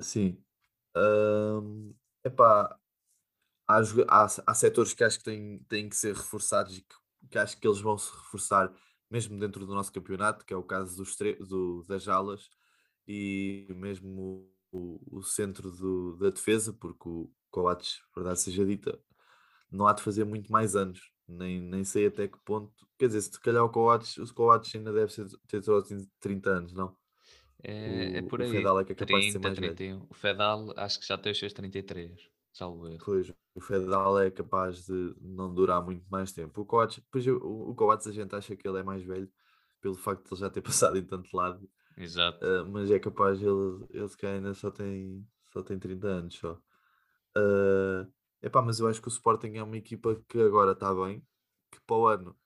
Sim. 0.00 0.42
Ahm, 0.94 1.94
epá, 2.24 2.78
há, 3.68 3.80
há, 4.08 4.26
há 4.46 4.54
setores 4.54 4.94
que 4.94 5.04
acho 5.04 5.18
que 5.18 5.24
têm, 5.24 5.58
têm 5.68 5.88
que 5.88 5.96
ser 5.96 6.14
reforçados 6.14 6.78
e 6.78 6.82
que, 6.82 6.96
que 7.30 7.38
acho 7.38 7.58
que 7.58 7.66
eles 7.66 7.80
vão 7.80 7.98
se 7.98 8.10
reforçar 8.16 8.72
mesmo 9.10 9.38
dentro 9.38 9.66
do 9.66 9.74
nosso 9.74 9.92
campeonato, 9.92 10.44
que 10.44 10.54
é 10.54 10.56
o 10.56 10.62
caso 10.64 10.96
dos, 10.96 11.16
do, 11.48 11.84
das 11.88 12.08
alas 12.08 12.50
e 13.06 13.66
mesmo 13.70 14.50
o, 14.72 15.18
o 15.18 15.22
centro 15.22 15.70
do- 15.70 16.16
da 16.18 16.30
defesa, 16.30 16.72
porque 16.72 17.08
o 17.08 17.30
Coates, 17.50 18.02
verdade 18.14 18.40
seja 18.40 18.64
dita, 18.66 19.00
não 19.70 19.86
há 19.86 19.92
de 19.92 20.02
fazer 20.02 20.24
muito 20.24 20.50
mais 20.52 20.76
anos. 20.76 21.00
Nem, 21.28 21.60
nem 21.60 21.84
sei 21.84 22.06
até 22.06 22.28
que 22.28 22.38
ponto. 22.44 22.72
Quer 22.98 23.08
dizer, 23.08 23.22
se 23.22 23.40
calhar 23.40 23.64
o 23.64 23.70
Coates, 23.70 24.16
o 24.18 24.34
Coates 24.34 24.74
ainda 24.74 24.92
deve 24.92 25.12
ser, 25.12 25.26
ter 25.48 25.62
só 25.62 25.80
30 26.20 26.50
anos, 26.50 26.72
não? 26.72 26.96
É, 27.62 28.18
é 28.18 28.22
O- 28.22 28.30
por 28.30 28.42
o 28.42 28.44
aí. 28.44 28.52
Fedal 28.52 28.80
é 28.80 28.84
que 28.84 28.92
é 28.92 28.94
capaz 28.94 29.26
de 29.26 29.32
ser 29.32 29.38
30, 29.38 29.40
mais 29.40 29.58
velho. 29.58 29.80
31. 29.80 30.06
O 30.10 30.14
Fedal 30.14 30.72
acho 30.78 31.00
que 31.00 31.06
já 31.06 31.18
tem 31.18 31.32
os 31.32 31.38
seus 31.38 31.52
33, 31.52 32.20
salvo 32.52 32.88
erro. 32.88 33.04
Pois, 33.04 33.32
o 33.54 33.60
Fedal 33.60 34.18
é 34.20 34.30
capaz 34.30 34.84
de 34.86 35.14
não 35.20 35.52
durar 35.54 35.82
muito 35.84 36.04
mais 36.10 36.32
tempo. 36.32 36.60
O 36.62 36.66
Coates, 36.66 37.00
pois 37.10 37.26
o, 37.26 37.36
o 37.36 37.74
Coates 37.74 38.06
a 38.06 38.12
gente 38.12 38.34
acha 38.34 38.56
que 38.56 38.66
ele 38.68 38.78
é 38.78 38.82
mais 38.82 39.02
velho 39.04 39.30
pelo 39.80 39.94
facto 39.94 40.24
de 40.24 40.32
ele 40.34 40.40
já 40.40 40.50
ter 40.50 40.60
passado 40.62 40.98
em 40.98 41.04
tanto 41.04 41.34
lado, 41.36 41.68
Exato. 41.96 42.40
ah, 42.42 42.64
mas 42.66 42.90
é 42.90 42.98
capaz 43.00 43.40
ele, 43.42 43.86
ele 43.90 44.08
se 44.08 44.16
calhar 44.18 44.36
ainda 44.38 44.54
só 44.54 44.70
tem, 44.70 45.26
só 45.52 45.62
tem 45.62 45.78
30 45.78 46.08
anos 46.08 46.36
só. 46.36 46.60
Ah, 47.36 48.06
epá, 48.46 48.62
mas 48.62 48.80
eu 48.80 48.88
acho 48.88 49.00
que 49.02 49.08
o 49.08 49.10
Sporting 49.10 49.54
é 49.56 49.62
uma 49.62 49.76
equipa 49.76 50.16
que 50.28 50.40
agora 50.40 50.72
está 50.72 50.94
bem, 50.94 51.20
que 51.70 51.80
para 51.86 51.96
o 51.96 52.06
ano, 52.06 52.36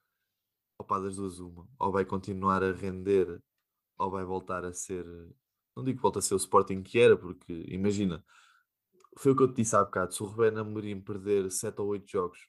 opá, 0.78 0.99
das 1.00 1.16
duas 1.16 1.38
uma, 1.40 1.69
ou 1.78 1.92
vai 1.92 2.04
continuar 2.04 2.62
a 2.64 2.73
render, 2.73 3.42
ou 3.99 4.11
vai 4.11 4.25
voltar 4.25 4.64
a 4.64 4.73
ser, 4.73 5.04
não 5.76 5.85
digo 5.85 5.99
que 5.99 6.02
volta 6.02 6.21
a 6.21 6.23
ser 6.23 6.35
o 6.35 6.38
Sporting 6.38 6.83
que 6.83 6.99
era, 6.99 7.16
porque 7.16 7.52
imagina, 7.69 8.25
foi 9.19 9.33
o 9.33 9.37
que 9.37 9.42
eu 9.45 9.49
te 9.52 9.57
disse 9.57 9.76
há 9.76 9.85
bocado, 9.85 10.14
se 10.14 10.23
o 10.23 10.26
Rubén 10.26 10.59
Amorim 10.59 11.00
perder 11.00 11.50
7 11.50 11.80
ou 11.80 11.88
8 11.88 12.11
jogos 12.11 12.49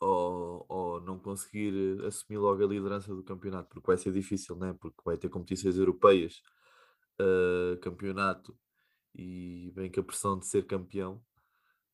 ou, 0.00 0.66
ou 0.68 1.00
não 1.00 1.18
conseguir 1.18 2.04
assumir 2.04 2.38
logo 2.38 2.62
a 2.64 2.66
liderança 2.66 3.14
do 3.14 3.22
campeonato, 3.22 3.68
porque 3.68 3.86
vai 3.86 3.96
ser 3.96 4.12
difícil, 4.12 4.56
né? 4.56 4.74
porque 4.80 5.00
vai 5.04 5.16
ter 5.16 5.28
competições 5.28 5.76
europeias, 5.76 6.42
eh, 7.20 7.78
campeonato 7.82 8.56
e 9.14 9.72
bem 9.74 9.90
que 9.90 10.00
a 10.00 10.02
pressão 10.02 10.38
de 10.38 10.46
ser 10.46 10.66
campeão. 10.66 11.22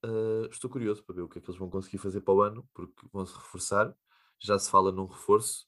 Eh, 0.04 0.48
estou 0.50 0.70
curioso 0.70 1.02
para 1.04 1.14
ver 1.16 1.22
o 1.22 1.28
que 1.28 1.38
é 1.38 1.40
que 1.40 1.48
eles 1.48 1.58
vão 1.58 1.70
conseguir 1.70 1.98
fazer 1.98 2.20
para 2.20 2.34
o 2.34 2.42
ano, 2.42 2.68
porque 2.74 3.06
vão 3.12 3.24
se 3.24 3.34
reforçar. 3.34 3.96
Já 4.38 4.58
se 4.58 4.70
fala 4.70 4.92
num 4.92 5.06
reforço, 5.06 5.66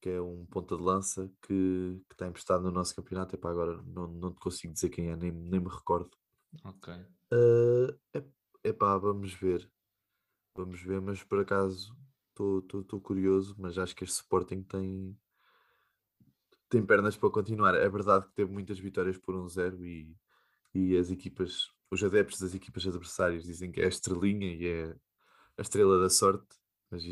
que 0.00 0.10
é 0.10 0.20
um 0.20 0.44
ponta 0.46 0.76
de 0.76 0.82
lança 0.82 1.30
que, 1.42 2.02
que 2.08 2.14
está 2.14 2.26
emprestado 2.26 2.62
no 2.62 2.70
nosso 2.70 2.94
campeonato. 2.94 3.34
Epá, 3.34 3.50
agora 3.50 3.80
não, 3.82 4.08
não 4.08 4.32
te 4.32 4.40
consigo 4.40 4.72
dizer 4.72 4.88
quem 4.88 5.10
é, 5.10 5.16
nem, 5.16 5.30
nem 5.30 5.60
me 5.60 5.68
recordo. 5.68 6.10
Ok. 6.64 6.92
Uh, 7.32 7.96
é 8.12 8.24
epá, 8.64 8.96
vamos 8.98 9.32
ver. 9.34 9.70
Vamos 10.56 10.82
ver, 10.82 11.00
mas 11.00 11.22
por 11.22 11.40
acaso 11.40 11.96
estou 12.32 13.00
curioso, 13.00 13.54
mas 13.58 13.76
acho 13.76 13.94
que 13.94 14.04
este 14.04 14.16
Sporting 14.16 14.62
tem, 14.62 15.16
tem 16.68 16.84
pernas 16.84 17.16
para 17.16 17.30
continuar. 17.30 17.74
É 17.74 17.88
verdade 17.88 18.26
que 18.26 18.34
teve 18.34 18.50
muitas 18.50 18.78
vitórias 18.78 19.18
por 19.18 19.34
1-0 19.34 19.84
e, 19.84 20.16
e 20.74 20.96
as 20.96 21.10
equipas, 21.10 21.70
os 21.90 22.04
adeptos 22.04 22.40
das 22.40 22.54
equipas 22.54 22.86
adversárias 22.86 23.44
dizem 23.44 23.72
que 23.72 23.80
é 23.80 23.84
a 23.84 23.88
estrelinha 23.88 24.54
e 24.54 24.66
é 24.66 24.96
a 25.58 25.62
estrela 25.62 25.98
da 25.98 26.08
sorte, 26.08 26.46
mas 26.90 27.02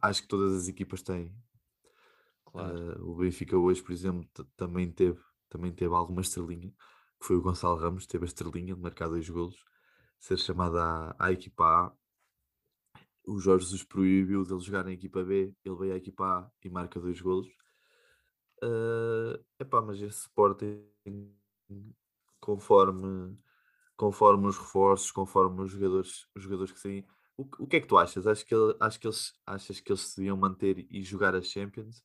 acho, 0.00 0.22
que 0.22 0.28
todas 0.28 0.54
as 0.54 0.68
equipas 0.68 1.02
têm. 1.02 1.34
Claro. 2.46 3.00
Uh, 3.00 3.10
o 3.10 3.14
Benfica 3.16 3.56
hoje, 3.56 3.82
por 3.82 3.92
exemplo, 3.92 4.28
também 4.56 4.90
teve, 4.90 5.20
também 5.48 5.72
teve 5.72 5.94
alguma 5.94 6.22
estrelinha, 6.22 6.70
que 7.20 7.26
foi 7.26 7.36
o 7.36 7.42
Gonçalo 7.42 7.78
Ramos, 7.78 8.06
teve 8.06 8.24
a 8.24 8.26
estrelinha 8.26 8.74
de 8.74 8.80
marcar 8.80 9.08
dois 9.08 9.28
golos, 9.28 9.64
ser 10.18 10.38
chamado 10.38 10.78
à, 10.78 11.14
à 11.18 11.30
equipa 11.30 11.64
A. 11.64 11.92
O 13.26 13.38
Jorge 13.38 13.66
Jesus 13.66 13.84
proibiu 13.84 14.44
dele 14.44 14.60
jogar 14.60 14.84
na 14.84 14.92
equipa 14.92 15.22
B, 15.22 15.54
ele 15.64 15.76
veio 15.76 15.94
à 15.94 15.96
equipa 15.96 16.24
A 16.24 16.50
e 16.64 16.68
marca 16.68 16.98
dois 16.98 17.20
golos. 17.20 17.48
Uh, 18.62 19.42
epá, 19.58 19.80
mas 19.80 20.00
esse 20.00 20.20
Sporting, 20.20 20.84
conforme, 22.40 23.36
conforme 24.02 24.48
os 24.48 24.58
reforços, 24.58 25.12
conforme 25.12 25.62
os 25.62 25.70
jogadores, 25.70 26.26
os 26.34 26.42
jogadores 26.42 26.72
que 26.72 26.80
saem, 26.80 27.06
o, 27.36 27.44
que- 27.44 27.62
o 27.62 27.66
que 27.68 27.76
é 27.76 27.80
que 27.80 27.86
tu 27.86 27.96
achas? 27.96 28.26
Acho 28.26 28.44
que, 28.44 28.52
ele- 28.52 28.74
acho 28.80 28.98
que 28.98 29.06
eles, 29.06 29.32
achas 29.46 29.78
que 29.78 29.92
eles 29.92 30.00
se 30.00 30.16
deviam 30.16 30.36
manter 30.36 30.88
e 30.90 31.04
jogar 31.04 31.36
a 31.36 31.40
Champions? 31.40 32.02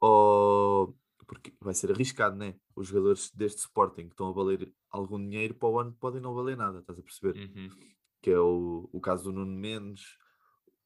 Ou 0.00 0.96
porque 1.26 1.52
vai 1.60 1.74
ser 1.74 1.92
arriscado, 1.92 2.34
né? 2.34 2.54
Os 2.74 2.86
jogadores 2.86 3.30
deste 3.34 3.58
Sporting 3.58 4.04
que 4.06 4.14
estão 4.14 4.30
a 4.30 4.32
valer 4.32 4.72
algum 4.90 5.18
dinheiro 5.18 5.52
para 5.54 5.68
o 5.68 5.78
ano 5.78 5.92
podem 6.00 6.18
não 6.18 6.34
valer 6.34 6.56
nada, 6.56 6.78
estás 6.78 6.98
a 6.98 7.02
perceber? 7.02 7.36
Uhum. 7.38 7.68
Que 8.22 8.30
é 8.30 8.40
o, 8.40 8.88
o 8.90 8.98
caso 8.98 9.24
do 9.24 9.32
Nuno 9.32 9.54
Mendes, 9.54 10.16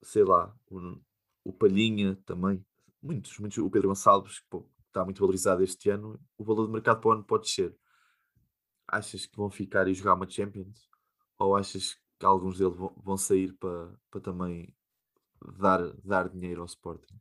sei 0.03 0.25
lá, 0.25 0.53
o, 0.69 0.99
o 1.45 1.53
Palhinha 1.53 2.19
também, 2.27 2.67
muitos, 3.01 3.39
muitos, 3.39 3.59
o 3.59 3.71
Pedro 3.71 3.91
Gonçalves, 3.91 4.41
que 4.41 4.47
pô, 4.51 4.69
está 4.89 5.05
muito 5.05 5.21
valorizado 5.21 5.63
este 5.63 5.89
ano, 5.89 6.21
o 6.37 6.43
valor 6.43 6.67
de 6.67 6.73
mercado 6.73 7.01
para 7.01 7.11
o 7.11 7.13
ano 7.13 7.23
pode 7.23 7.45
descer. 7.45 7.73
Achas 8.87 9.27
que 9.27 9.37
vão 9.37 9.51
ficar 9.51 9.89
e 9.89 9.95
jogar 9.95 10.15
uma 10.15 10.29
Champions? 10.29 10.89
Ou 11.39 11.57
achas 11.57 11.97
que 12.19 12.27
alguns 12.27 12.59
deles 12.59 12.77
vão, 12.77 13.17
sair 13.17 13.53
para, 13.55 13.93
para 14.11 14.21
também 14.21 14.75
dar, 15.59 15.81
dar 16.05 16.29
dinheiro 16.29 16.61
ao 16.61 16.67
Sporting? 16.67 17.19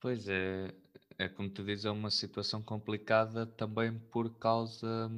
Pois 0.00 0.28
é, 0.28 0.74
é 1.18 1.28
como 1.28 1.50
tu 1.50 1.62
dizes, 1.62 1.84
é 1.84 1.90
uma 1.90 2.10
situação 2.10 2.62
complicada 2.62 3.46
também 3.46 3.96
por 4.10 4.36
causa 4.38 5.10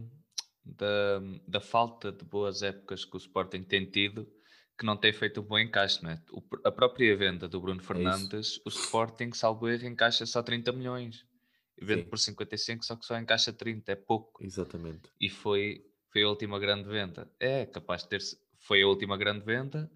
da, 0.64 1.20
da 1.46 1.60
falta 1.60 2.12
de 2.12 2.24
boas 2.24 2.62
épocas 2.62 3.04
que 3.04 3.16
o 3.16 3.18
Sporting 3.18 3.62
tem 3.62 3.86
tido, 3.86 4.26
que 4.78 4.84
não 4.84 4.96
tem 4.96 5.12
feito 5.12 5.40
um 5.40 5.44
bom 5.44 5.58
encaixe, 5.58 6.02
não 6.02 6.10
é? 6.10 6.22
O 6.30 6.42
a 6.64 6.70
própria 6.70 7.16
venda 7.16 7.48
do 7.48 7.60
Bruno 7.60 7.82
Fernandes, 7.82 8.60
o 8.64 8.68
Sporting, 8.68 9.32
salvo 9.32 9.68
erro, 9.68 9.86
encaixa 9.86 10.26
só 10.26 10.42
30 10.42 10.72
milhões. 10.72 11.24
E 11.76 11.84
vende 11.84 12.02
Sim. 12.04 12.08
por 12.08 12.18
55, 12.18 12.84
só 12.84 12.96
que 12.96 13.04
só 13.04 13.18
encaixa 13.18 13.52
30, 13.52 13.92
é 13.92 13.96
pouco. 13.96 14.44
Exatamente. 14.44 15.10
E 15.20 15.28
foi, 15.28 15.84
foi 16.12 16.22
a 16.22 16.28
última 16.28 16.58
grande 16.58 16.88
venda. 16.88 17.30
É 17.40 17.66
capaz 17.66 18.02
de 18.02 18.08
ter 18.08 18.20
foi 18.58 18.82
a 18.82 18.86
última 18.88 19.16
grande 19.16 19.44
venda 19.44 19.90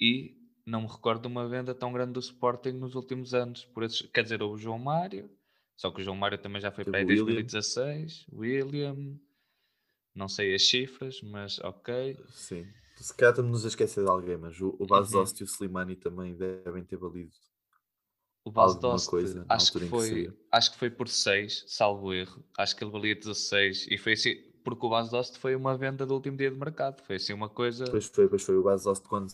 e 0.00 0.36
não 0.64 0.82
me 0.82 0.88
recordo 0.88 1.22
de 1.22 1.28
uma 1.28 1.46
venda 1.48 1.74
tão 1.74 1.92
grande 1.92 2.12
do 2.12 2.20
Sporting 2.20 2.72
nos 2.72 2.94
últimos 2.94 3.34
anos. 3.34 3.64
Por 3.66 3.84
esses, 3.84 4.02
quer 4.02 4.22
dizer, 4.22 4.42
houve 4.42 4.54
o 4.54 4.58
João 4.58 4.78
Mário, 4.78 5.30
só 5.76 5.90
que 5.90 6.00
o 6.00 6.04
João 6.04 6.16
Mário 6.16 6.38
também 6.38 6.60
já 6.60 6.70
foi 6.70 6.84
para 6.84 6.98
aí 6.98 7.04
William. 7.04 7.24
2016, 7.26 8.26
William, 8.32 9.18
Não 10.14 10.28
sei 10.28 10.54
as 10.54 10.66
cifras, 10.66 11.20
mas 11.22 11.58
ok. 11.60 12.16
Sim. 12.30 12.66
Se 12.96 13.14
calhar 13.14 13.32
estamos 13.32 13.64
a 13.64 13.68
esquecer 13.68 14.02
de 14.02 14.10
alguém, 14.10 14.38
mas 14.38 14.58
o, 14.60 14.68
o 14.78 14.84
Uhum. 14.84 15.24
e 15.38 15.42
o 15.42 15.46
Slimani 15.46 15.96
também 15.96 16.34
devem 16.34 16.82
ter 16.82 16.96
valido. 16.96 17.36
O 18.46 18.50
Basdost, 18.50 19.10
coisa 19.10 19.46
acho 19.48 19.72
que, 19.72 19.80
que 19.80 19.84
foi, 19.88 20.08
saiu. 20.08 20.32
acho 20.50 20.72
que 20.72 20.78
foi 20.78 20.90
por 20.90 21.08
6, 21.08 21.64
salvo 21.66 22.14
erro. 22.14 22.42
Acho 22.56 22.74
que 22.76 22.84
ele 22.84 22.90
valia 22.90 23.14
16 23.14 23.86
e 23.90 23.98
foi 23.98 24.14
assim, 24.14 24.34
porque 24.64 24.86
o 24.86 24.88
Basdost 24.90 25.38
foi 25.38 25.54
uma 25.54 25.76
venda 25.76 26.06
do 26.06 26.14
último 26.14 26.36
dia 26.36 26.50
de 26.50 26.56
mercado. 26.56 27.02
Foi 27.02 27.16
assim 27.16 27.32
uma 27.32 27.48
coisa. 27.48 27.84
Depois 27.84 28.06
foi, 28.06 28.24
depois 28.24 28.42
foi 28.42 28.56
o 28.56 28.62
Basost 28.62 29.06
quando 29.08 29.32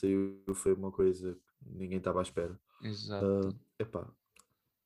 saiu, 0.00 0.42
foi 0.54 0.72
uma 0.72 0.90
coisa 0.92 1.34
que 1.34 1.68
ninguém 1.70 1.98
estava 1.98 2.20
à 2.20 2.22
espera. 2.22 2.58
Exato. 2.82 3.24
Ah, 3.24 3.54
epá, 3.78 4.08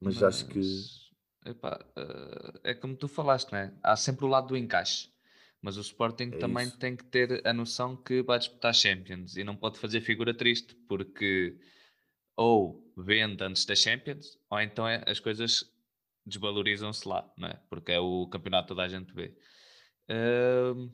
mas, 0.01 0.23
acho 0.23 0.47
que 0.49 0.61
Mas, 0.61 1.11
epá, 1.45 1.81
eh, 1.97 2.61
é 2.73 2.75
como 2.75 2.97
tu 2.97 3.09
falaste, 3.09 3.53
né? 3.53 3.75
Há 3.83 3.97
sempre 3.97 4.25
o 4.25 4.29
lado 4.29 4.49
do 4.49 4.57
encaixe. 4.57 5.11
Mas 5.63 5.77
o 5.79 5.81
Sporting 5.81 6.31
É 6.31 6.37
também 6.39 6.67
isso. 6.67 6.79
tem 6.79 6.95
que 6.97 7.05
ter 7.05 7.47
a 7.47 7.53
noção 7.53 7.97
que 7.97 8.23
vai 8.23 8.39
disputar 8.39 8.75
Champions 8.75 9.37
e 9.37 9.45
não 9.45 9.57
pode 9.57 9.79
fazer 9.79 10.01
figura 10.03 10.35
triste, 10.35 10.75
porque 10.89 11.59
ou 12.37 12.84
vende 12.97 13.43
antes 13.45 13.65
da 13.65 13.75
Champions, 13.75 14.39
ou 14.51 14.61
então 14.61 14.89
é- 14.89 15.03
as 15.07 15.21
coisas 15.21 15.65
desvalorizam-se 16.27 17.07
lá, 17.09 17.31
não 17.37 17.49
é? 17.49 17.61
Porque 17.69 17.93
é 17.93 18.01
o 18.01 18.27
campeonato 18.29 18.69
toda 18.69 18.83
a 18.83 18.89
gente 18.89 19.13
vê. 19.13 19.37
Ahm, 20.09 20.91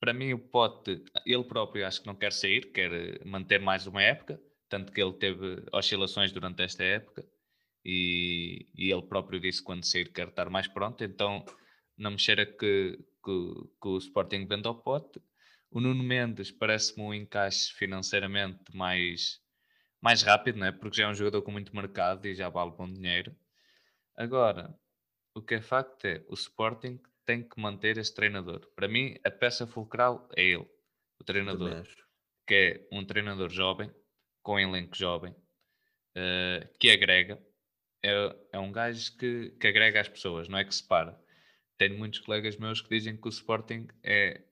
para 0.00 0.12
mim, 0.12 0.32
o 0.32 0.38
Pote, 0.38 1.02
ele 1.26 1.44
próprio 1.44 1.86
acho 1.86 2.00
que 2.00 2.06
não 2.06 2.14
quer 2.14 2.32
sair, 2.32 2.72
quer 2.72 3.24
manter 3.26 3.60
mais 3.60 3.86
uma 3.86 4.02
época, 4.02 4.40
tanto 4.68 4.92
que 4.92 5.02
ele 5.02 5.12
teve 5.14 5.64
oscilações 5.72 6.30
durante 6.32 6.62
esta 6.62 6.84
época 6.84 7.24
e, 7.84 8.68
e 8.76 8.92
ele 8.92 9.02
próprio 9.02 9.40
disse 9.40 9.60
que 9.60 9.64
quando 9.64 9.84
sair 9.84 10.12
quer 10.12 10.28
estar 10.28 10.50
mais 10.50 10.68
pronto, 10.68 11.02
então 11.02 11.44
não 11.96 12.12
me 12.12 12.18
cheira 12.18 12.46
que, 12.46 12.98
que, 13.24 13.54
que 13.82 13.88
o 13.88 13.98
Sporting 13.98 14.46
venda 14.46 14.68
ao 14.68 14.80
Pote. 14.80 15.20
O 15.70 15.80
Nuno 15.80 16.02
Mendes 16.02 16.50
parece-me 16.50 17.02
um 17.02 17.12
encaixe 17.14 17.72
financeiramente 17.72 18.74
mais, 18.74 19.40
mais 20.00 20.22
rápido, 20.22 20.58
não 20.58 20.66
é? 20.66 20.72
porque 20.72 20.96
já 20.96 21.04
é 21.04 21.08
um 21.08 21.14
jogador 21.14 21.42
com 21.42 21.50
muito 21.50 21.74
mercado 21.74 22.26
e 22.26 22.34
já 22.34 22.48
vale 22.48 22.70
bom 22.72 22.90
dinheiro. 22.90 23.34
Agora, 24.16 24.74
o 25.34 25.42
que 25.42 25.54
é 25.54 25.60
facto 25.60 26.04
é 26.04 26.24
o 26.28 26.34
Sporting 26.34 27.00
tem 27.24 27.46
que 27.46 27.60
manter 27.60 27.98
este 27.98 28.14
treinador. 28.14 28.66
Para 28.74 28.88
mim, 28.88 29.16
a 29.24 29.30
peça 29.30 29.66
fulcral 29.66 30.28
é 30.36 30.42
ele, 30.42 30.68
o 31.20 31.24
treinador 31.24 31.84
que 32.48 32.54
é 32.54 32.88
um 32.90 33.04
treinador 33.04 33.50
jovem, 33.50 33.92
com 34.42 34.58
elenco 34.58 34.96
jovem, 34.96 35.36
eh, 36.16 36.66
que 36.80 36.90
agrega. 36.90 37.38
É, 38.02 38.36
é 38.52 38.58
um 38.58 38.72
gajo 38.72 39.16
que, 39.18 39.50
que 39.60 39.66
agrega 39.66 40.00
às 40.00 40.08
pessoas, 40.08 40.48
não 40.48 40.58
é 40.58 40.64
que 40.64 40.74
separa. 40.74 41.20
Tenho 41.76 41.98
muitos 41.98 42.20
colegas 42.20 42.56
meus 42.56 42.80
que 42.80 42.88
dizem 42.88 43.16
que 43.16 43.28
o 43.28 43.30
Sporting 43.30 43.86
é. 44.02 44.42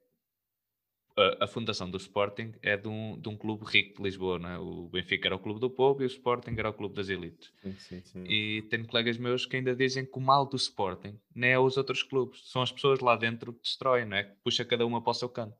A, 1.17 1.45
a 1.45 1.47
fundação 1.47 1.91
do 1.91 1.97
Sporting 1.97 2.53
é 2.63 2.77
de 2.77 2.89
um, 2.89 3.19
de 3.19 3.29
um 3.29 3.37
clube 3.37 3.65
rico 3.65 3.97
de 3.97 4.03
Lisboa, 4.03 4.39
não 4.39 4.49
é? 4.51 4.59
O 4.59 4.89
Benfica 4.89 5.29
era 5.29 5.37
o 5.37 5.39
clube 5.39 5.59
do 5.59 5.71
povo 5.71 6.03
e 6.03 6.05
o 6.05 6.07
Sporting 6.07 6.55
era 6.59 6.69
o 6.69 6.75
clube 6.75 6.95
das 6.95 7.09
elites. 7.09 7.51
Sim, 7.63 7.73
sim, 7.79 8.03
sim. 8.03 8.25
E 8.25 8.63
tenho 8.69 8.87
colegas 8.87 9.17
meus 9.17 9.47
que 9.47 9.57
ainda 9.57 9.75
dizem 9.75 10.05
que 10.05 10.19
o 10.19 10.21
mal 10.21 10.47
do 10.47 10.57
Sporting 10.57 11.19
nem 11.35 11.53
é 11.53 11.59
os 11.59 11.77
outros 11.77 12.03
clubes, 12.03 12.51
são 12.51 12.61
as 12.61 12.71
pessoas 12.71 13.01
lá 13.01 13.17
dentro 13.17 13.53
que 13.55 13.63
destroem, 13.63 14.05
não 14.05 14.17
é? 14.17 14.25
Que 14.25 14.37
puxa 14.45 14.65
cada 14.65 14.85
uma 14.85 15.03
para 15.03 15.11
o 15.11 15.15
seu 15.15 15.29
canto. 15.29 15.57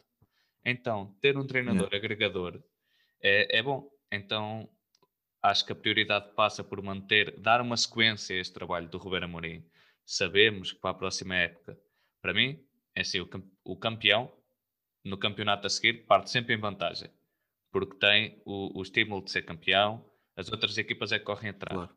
Então, 0.65 1.15
ter 1.21 1.39
um 1.39 1.47
treinador 1.47 1.89
agregador 1.93 2.61
é, 3.23 3.59
é 3.59 3.63
bom. 3.63 3.89
Então, 4.13 4.69
acho 5.43 5.65
que 5.65 5.73
a 5.73 5.77
prioridade 5.77 6.35
passa 6.35 6.63
por 6.63 6.83
manter, 6.83 7.39
dar 7.41 7.61
uma 7.61 7.77
sequência 7.77 8.37
a 8.37 8.41
este 8.41 8.53
trabalho 8.53 8.89
do 8.89 8.99
Ruben 8.99 9.25
Amorim. 9.25 9.65
Sabemos 10.05 10.73
que 10.73 10.81
para 10.81 10.91
a 10.91 10.95
próxima 10.95 11.37
época, 11.37 11.79
para 12.21 12.35
mim, 12.35 12.61
é 12.95 13.01
assim, 13.01 13.21
o 13.65 13.77
campeão, 13.77 14.33
no 15.07 15.17
campeonato 15.17 15.67
a 15.67 15.71
seguir, 15.71 16.05
parte 16.05 16.31
sempre 16.31 16.55
em 16.55 16.59
vantagem. 16.59 17.11
Porque 17.71 17.97
tem 17.97 18.43
o, 18.45 18.79
o 18.79 18.83
estímulo 18.83 19.23
de 19.25 19.31
ser 19.31 19.43
campeão, 19.43 20.05
as 20.37 20.51
outras 20.51 20.77
equipas 20.77 21.13
é 21.13 21.19
que 21.19 21.25
correm 21.25 21.51
atrás. 21.51 21.77
Claro. 21.77 21.97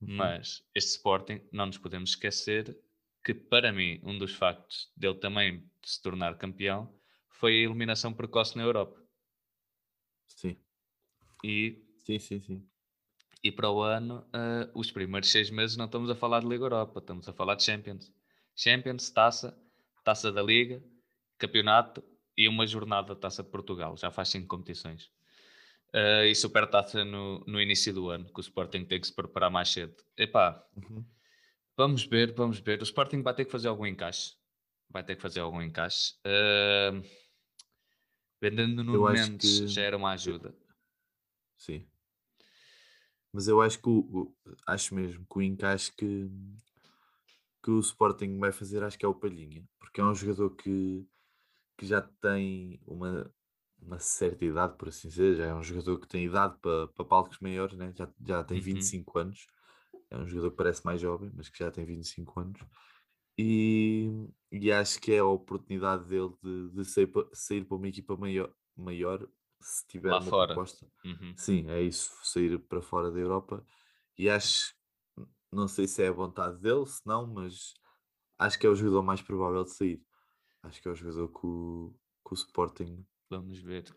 Uhum. 0.00 0.16
Mas 0.16 0.64
este 0.74 0.90
Sporting, 0.92 1.40
não 1.52 1.66
nos 1.66 1.78
podemos 1.78 2.10
esquecer 2.10 2.78
que, 3.24 3.34
para 3.34 3.72
mim, 3.72 4.00
um 4.02 4.16
dos 4.16 4.34
factos 4.34 4.90
dele 4.96 5.16
também 5.16 5.68
se 5.82 6.00
tornar 6.00 6.36
campeão 6.36 6.94
foi 7.28 7.52
a 7.52 7.64
eliminação 7.64 8.12
precoce 8.12 8.56
na 8.56 8.62
Europa. 8.62 9.02
Sim, 10.26 10.56
E, 11.42 11.82
sim, 11.96 12.18
sim, 12.18 12.40
sim. 12.40 12.68
e 13.42 13.50
para 13.50 13.70
o 13.70 13.82
ano, 13.82 14.26
ah, 14.32 14.70
os 14.74 14.90
primeiros 14.90 15.30
seis 15.30 15.50
meses 15.50 15.76
não 15.76 15.86
estamos 15.86 16.10
a 16.10 16.14
falar 16.14 16.40
de 16.40 16.48
Liga 16.48 16.64
Europa, 16.64 17.00
estamos 17.00 17.28
a 17.28 17.32
falar 17.32 17.54
de 17.56 17.64
Champions. 17.64 18.12
Champions, 18.54 19.10
taça, 19.10 19.58
taça 20.04 20.30
da 20.30 20.42
Liga, 20.42 20.82
campeonato 21.38 22.02
e 22.36 22.48
uma 22.48 22.66
jornada 22.66 23.08
da 23.14 23.20
taça 23.20 23.42
de 23.42 23.50
Portugal. 23.50 23.96
Já 23.96 24.10
faz 24.10 24.28
cinco 24.28 24.48
competições. 24.48 25.10
Ah, 25.92 26.24
e 26.26 26.34
supertaça 26.34 27.04
no, 27.04 27.40
no 27.46 27.60
início 27.60 27.92
do 27.94 28.10
ano, 28.10 28.24
que 28.32 28.38
o 28.38 28.42
Sporting 28.42 28.84
tem 28.84 29.00
que 29.00 29.06
se 29.06 29.14
preparar 29.14 29.50
mais 29.50 29.68
cedo. 29.68 29.94
Epá, 30.16 30.64
Uhum. 30.76 31.04
Vamos 31.76 32.04
ver, 32.04 32.32
vamos 32.34 32.60
ver. 32.60 32.80
O 32.80 32.84
Sporting 32.84 33.20
vai 33.22 33.34
ter 33.34 33.44
que 33.44 33.50
fazer 33.50 33.66
algum 33.68 33.84
encaixe. 33.86 34.34
Vai 34.88 35.02
ter 35.04 35.16
que 35.16 35.22
fazer 35.22 35.40
algum 35.40 35.60
encaixe. 35.60 36.14
Ahm, 36.24 37.02
vendendo 38.40 38.84
no 38.84 39.02
Mendes 39.10 39.60
que- 39.60 39.66
já 39.68 39.82
era 39.82 39.96
uma 39.96 40.12
ajuda. 40.12 40.54
Sim. 41.56 41.84
Mas 43.32 43.48
eu 43.48 43.60
acho 43.60 43.80
que 43.80 43.88
o- 43.88 44.32
acho 44.66 44.94
mesmo 44.94 45.26
que 45.26 45.38
o 45.38 45.42
encaixe 45.42 45.90
que, 45.92 46.30
que 47.62 47.70
o 47.70 47.80
Sporting 47.80 48.38
vai 48.38 48.52
fazer 48.52 48.82
acho 48.84 48.96
que 48.98 49.04
é 49.04 49.08
o 49.08 49.14
Palhinha, 49.14 49.64
porque 49.80 50.00
é 50.00 50.04
um 50.04 50.14
jogador 50.14 50.50
que, 50.50 51.04
que 51.76 51.86
já 51.86 52.00
tem 52.02 52.80
uma, 52.86 53.32
uma 53.80 53.98
certa 53.98 54.44
idade, 54.44 54.76
por 54.78 54.88
assim 54.88 55.08
dizer, 55.08 55.36
já 55.36 55.46
é 55.46 55.54
um 55.54 55.62
jogador 55.62 55.98
que 56.00 56.08
tem 56.08 56.24
idade 56.26 56.58
para, 56.60 56.88
para 56.88 57.04
palcos 57.04 57.38
maiores, 57.40 57.76
né? 57.78 57.92
já, 57.96 58.08
já 58.26 58.44
tem 58.44 58.60
Uhum. 58.60 58.60
25 58.60 59.18
anos, 59.18 59.46
é 60.10 60.18
um 60.18 60.26
jogador 60.26 60.50
que 60.52 60.56
parece 60.58 60.84
mais 60.86 61.00
jovem, 61.00 61.30
mas 61.34 61.48
que 61.48 61.58
já 61.58 61.70
tem 61.70 61.84
25 61.84 62.40
anos. 62.40 62.60
E, 63.38 64.10
e 64.52 64.70
acho 64.72 65.00
que 65.00 65.12
é 65.12 65.18
a 65.18 65.24
oportunidade 65.26 66.04
dele 66.06 66.32
de, 66.42 66.70
de 66.70 66.84
sair, 66.84 67.08
pa- 67.08 67.28
sair 67.32 67.64
para 67.64 67.76
uma 67.76 67.88
equipa 67.88 68.16
maior, 68.16 68.54
maior 68.76 69.28
se 69.60 69.86
tiver 69.88 70.12
Lá 70.12 70.18
uma 70.18 70.32
fora. 70.32 70.54
proposta. 70.54 70.86
Uhum. 71.04 71.36
Sim, 71.36 71.68
é 71.68 71.82
isso, 71.82 72.12
sair 72.24 72.58
para 72.60 72.80
fora 72.82 73.10
da 73.10 73.18
Europa. 73.18 73.64
E 74.18 74.28
acho, 74.30 74.74
não 75.52 75.68
sei 75.68 75.88
se 75.88 76.02
é 76.04 76.08
a 76.08 76.12
vontade 76.12 76.58
dele, 76.60 76.86
se 76.86 77.00
não, 77.06 77.26
mas 77.26 77.74
acho 78.38 78.58
que 78.58 78.66
é 78.66 78.70
o 78.70 78.76
jogador 78.76 79.02
mais 79.02 79.22
provável 79.22 79.64
de 79.64 79.72
sair. 79.72 80.02
Acho 80.64 80.82
que 80.82 80.88
é 80.88 80.90
o 80.90 80.94
jogador 80.96 81.28
que 81.28 81.46
o, 81.46 81.94
que 82.26 82.32
o 82.32 82.34
Sporting. 82.34 83.06
Vamos 83.30 83.58
ver. 83.58 83.94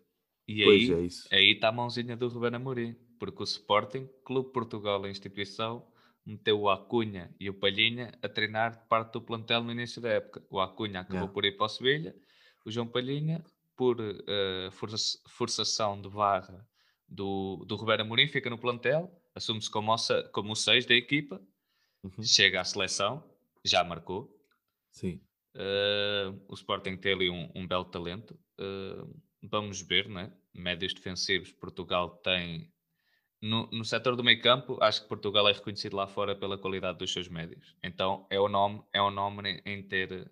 E 0.48 0.64
Pois 0.64 0.90
aí 0.90 0.92
é 0.92 1.02
isso. 1.02 1.28
aí 1.32 1.52
está 1.54 1.70
a 1.70 1.72
mãozinha 1.72 2.16
do 2.16 2.28
Ruben 2.30 2.56
Amorim, 2.56 2.94
porque 3.20 3.42
o 3.42 3.44
Sporting, 3.44 4.08
Clube 4.24 4.52
Portugal, 4.54 5.04
a 5.04 5.10
instituição, 5.10 5.92
meteu 6.26 6.60
o 6.62 6.70
Acunha 6.70 7.36
e 7.40 7.50
o 7.50 7.54
Palhinha 7.54 8.12
a 8.22 8.30
treinar 8.30 8.88
parte 8.88 9.14
do 9.14 9.22
plantel 9.22 9.64
no 9.64 9.72
início 9.72 10.02
da 10.02 10.10
época. 10.10 10.46
O 10.50 10.60
Acunha 10.60 11.02
acabou 11.02 11.28
Yeah. 11.28 11.34
por 11.34 11.46
ir 11.46 11.58
para 11.58 11.66
o 11.66 11.70
Sevilha, 11.70 12.16
o 12.66 12.72
João 12.72 12.88
Palhinha, 12.88 13.44
por 13.76 13.98
eh, 14.02 14.70
força- 14.72 15.20
forçação 15.28 16.02
de 16.02 16.10
barra 16.10 16.68
do, 17.08 17.64
do 17.66 17.76
Ruben 17.76 18.02
Amorim, 18.02 18.28
fica 18.28 18.50
no 18.50 18.58
plantel, 18.58 19.12
assume-se 19.36 19.70
como, 19.70 19.94
como 20.32 20.52
o 20.54 20.56
6 20.56 20.86
da 20.86 20.96
equipa, 20.96 21.42
Uhum, 22.04 22.36
chega 22.36 22.62
à 22.62 22.66
seleção, 22.66 23.24
já 23.66 23.84
marcou, 23.84 24.36
Sim, 24.92 25.22
Uh, 25.58 26.40
o 26.48 26.54
Sporting 26.54 26.96
tem 26.98 27.14
ali 27.14 27.30
um, 27.32 27.50
um 27.56 27.68
belo 27.68 27.86
talento. 27.86 28.40
Uh, 28.60 29.20
vamos 29.42 29.82
ver, 29.82 30.08
né? 30.08 30.32
Médios 30.54 30.94
defensivos, 30.94 31.52
Portugal 31.52 32.10
tem. 32.18 32.72
No, 33.42 33.68
no 33.72 33.84
setor 33.84 34.16
do 34.16 34.24
meio 34.24 34.42
campo, 34.42 34.78
acho 34.82 35.02
que 35.02 35.08
Portugal 35.08 35.48
é 35.48 35.52
reconhecido 35.52 35.96
lá 35.96 36.08
fora 36.08 36.36
pela 36.36 36.58
qualidade 36.58 37.00
dos 37.00 37.12
seus 37.12 37.28
médios. 37.28 37.76
Então 37.84 38.28
é 38.30 38.40
o 38.40 38.48
nome, 38.48 38.84
é 38.94 39.02
o 39.02 39.12
nome 39.12 39.62
em, 39.66 39.82
ter, 39.84 40.32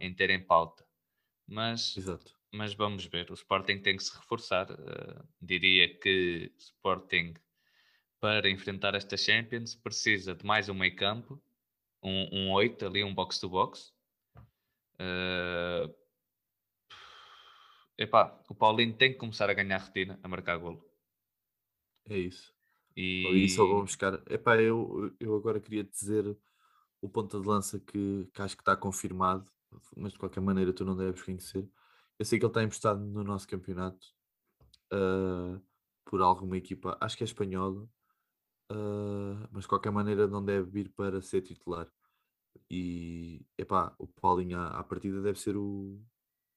em 0.00 0.12
ter 0.12 0.30
em 0.30 0.40
pauta. 0.40 0.84
Mas, 1.46 1.96
exato. 1.96 2.32
mas 2.52 2.74
vamos 2.74 3.06
ver. 3.06 3.30
O 3.30 3.34
Sporting 3.34 3.78
tem 3.78 3.96
que 3.96 4.02
se 4.02 4.16
reforçar. 4.16 4.70
Uh, 4.70 5.24
diria 5.40 5.88
que 5.98 6.52
Sporting, 6.58 7.34
para 8.20 8.50
enfrentar 8.50 8.94
esta 8.94 9.16
Champions, 9.16 9.74
precisa 9.76 10.34
de 10.34 10.44
mais 10.44 10.68
um 10.68 10.74
meio 10.74 10.94
campo, 10.94 11.40
um, 12.02 12.28
um 12.32 12.52
8 12.52 12.86
ali, 12.86 13.04
um 13.04 13.14
box-to-box. 13.14 13.92
Uh, 15.00 15.94
epá, 17.96 18.40
o 18.48 18.54
Paulinho 18.54 18.96
tem 18.96 19.12
que 19.12 19.18
começar 19.18 19.48
a 19.48 19.54
ganhar 19.54 19.78
retina, 19.78 20.18
a 20.22 20.28
marcar 20.28 20.56
golo. 20.56 20.84
É 22.08 22.18
isso. 22.18 22.54
E 22.96 23.44
E 23.44 23.48
só 23.48 23.66
vou 23.66 23.82
buscar. 23.82 24.20
Epá, 24.30 24.60
eu, 24.60 25.14
eu 25.20 25.36
agora 25.36 25.60
queria 25.60 25.84
dizer 25.84 26.36
o 27.00 27.08
ponta 27.08 27.40
de 27.40 27.46
lança 27.46 27.78
que, 27.78 28.28
que 28.32 28.42
acho 28.42 28.56
que 28.56 28.62
está 28.62 28.76
confirmado, 28.76 29.48
mas 29.96 30.12
de 30.12 30.18
qualquer 30.18 30.40
maneira 30.40 30.72
tu 30.72 30.84
não 30.84 30.96
deves 30.96 31.22
conhecer. 31.22 31.68
Eu 32.18 32.24
sei 32.24 32.38
que 32.38 32.44
ele 32.44 32.50
está 32.50 32.62
emprestado 32.62 33.00
no 33.00 33.22
nosso 33.22 33.46
campeonato 33.46 34.06
ah, 34.92 35.60
por 36.04 36.22
alguma 36.22 36.56
equipa, 36.56 36.96
acho 37.00 37.16
que 37.16 37.22
é 37.24 37.26
espanhola, 37.26 37.88
ah, 38.70 39.48
mas 39.52 39.62
de 39.64 39.68
qualquer 39.68 39.92
maneira 39.92 40.26
não 40.26 40.44
deve 40.44 40.70
vir 40.70 40.88
para 40.90 41.20
ser 41.22 41.42
titular. 41.42 41.88
E 42.70 43.44
epá, 43.58 43.94
o 43.98 44.06
Paulinho 44.06 44.58
à, 44.58 44.80
à 44.80 44.84
partida 44.84 45.20
deve 45.22 45.38
ser 45.40 45.56
o, 45.56 46.00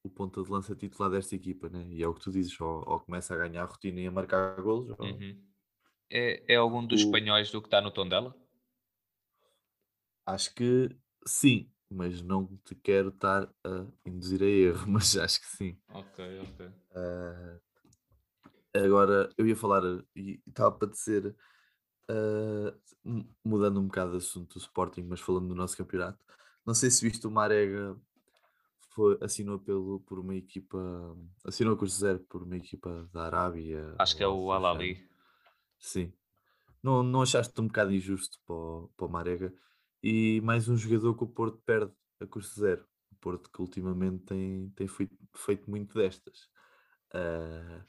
o 0.04 0.10
ponta 0.10 0.44
de 0.44 0.50
lança 0.52 0.76
titular 0.76 1.12
desta 1.12 1.36
equipa, 1.36 1.70
né? 1.70 1.88
E 1.92 2.04
é 2.04 2.08
o 2.08 2.14
que 2.14 2.22
tu 2.22 2.32
dizes, 2.32 2.60
ou, 2.62 2.84
ou 2.88 3.00
começa 3.02 3.34
a 3.36 3.38
ganhar 3.38 3.66
rotina 3.66 4.02
e 4.02 4.08
a 4.08 4.12
marcar 4.12 4.62
golos, 4.62 4.90
ou- 5.00 5.22
Uhum. 5.22 5.38
É, 6.12 6.44
é 6.54 6.58
algum 6.58 6.86
dos 6.86 7.02
O- 7.02 7.02
espanhóis 7.02 7.52
do 7.52 7.62
que 7.62 7.68
está 7.68 7.82
no 7.82 7.92
tom 7.92 8.08
dela? 8.10 8.36
acho 10.26 10.54
que 10.56 10.90
sim, 11.26 11.70
mas 11.90 12.22
não 12.22 12.48
te 12.66 12.76
quero 12.76 13.10
estar 13.10 13.44
a 13.64 13.86
induzir 14.06 14.42
a 14.42 14.46
erro, 14.46 14.88
mas 14.90 15.16
acho 15.18 15.40
que 15.42 15.48
sim. 15.48 15.78
Ok, 15.94 16.18
ok. 16.42 16.62
Ah, 16.96 17.60
agora, 18.74 19.30
eu 19.38 19.48
ia 19.48 19.56
falar, 19.56 19.82
e 20.16 20.42
estava 20.48 20.72
para 20.72 20.90
dizer, 20.90 21.36
ah, 22.12 22.74
mu- 23.04 23.28
mudando 23.43 23.80
um 23.80 23.86
bocado 23.88 24.12
de 24.12 24.17
assunto 24.17 24.54
do 24.54 24.60
Sporting, 24.60 25.04
mas 25.04 25.19
falando 25.21 25.47
do 25.47 25.56
nosso 25.56 25.78
campeonato, 25.78 26.19
não 26.65 26.74
sei 26.74 26.91
se 26.91 27.08
viste 27.08 27.26
o 27.26 27.32
Marega 27.32 27.97
foi, 28.91 29.17
assinou 29.21 29.58
pelo, 29.60 30.02
por 30.02 30.19
uma 30.19 30.36
equipa, 30.36 30.78
assinou 31.45 31.78
com 31.78 31.86
o 31.86 31.88
zero 31.88 32.19
por 32.19 32.43
uma 32.43 32.58
equipa 32.58 33.10
da 33.13 33.26
Arábia. 33.26 33.95
Acho 33.97 34.15
que 34.15 34.24
é 34.24 34.28
o 34.28 34.36
do 34.36 34.52
Al-Ali. 34.52 35.10
Sim. 35.80 36.13
Não, 36.84 37.02
não 37.02 37.21
achaste 37.21 37.60
um 37.62 37.67
bocado 37.67 37.93
injusto 37.93 38.39
para 38.45 38.56
o, 38.56 38.91
para 38.97 39.06
o 39.06 39.10
Marega? 39.10 39.54
E 40.04 40.41
mais 40.41 40.67
um 40.67 40.76
jogador 40.76 41.15
que 41.15 41.24
o 41.24 41.28
Porto 41.28 41.62
perde 41.65 41.93
a 42.19 42.39
zero. 42.41 42.86
O 43.12 43.15
Porto 43.15 43.50
que 43.52 43.62
ultimamente 43.62 44.24
tem, 44.26 44.69
tem 44.76 44.88
feito, 44.88 45.15
feito 45.36 45.69
muito 45.69 45.93
destas. 45.93 46.50
Ah, 47.13 47.86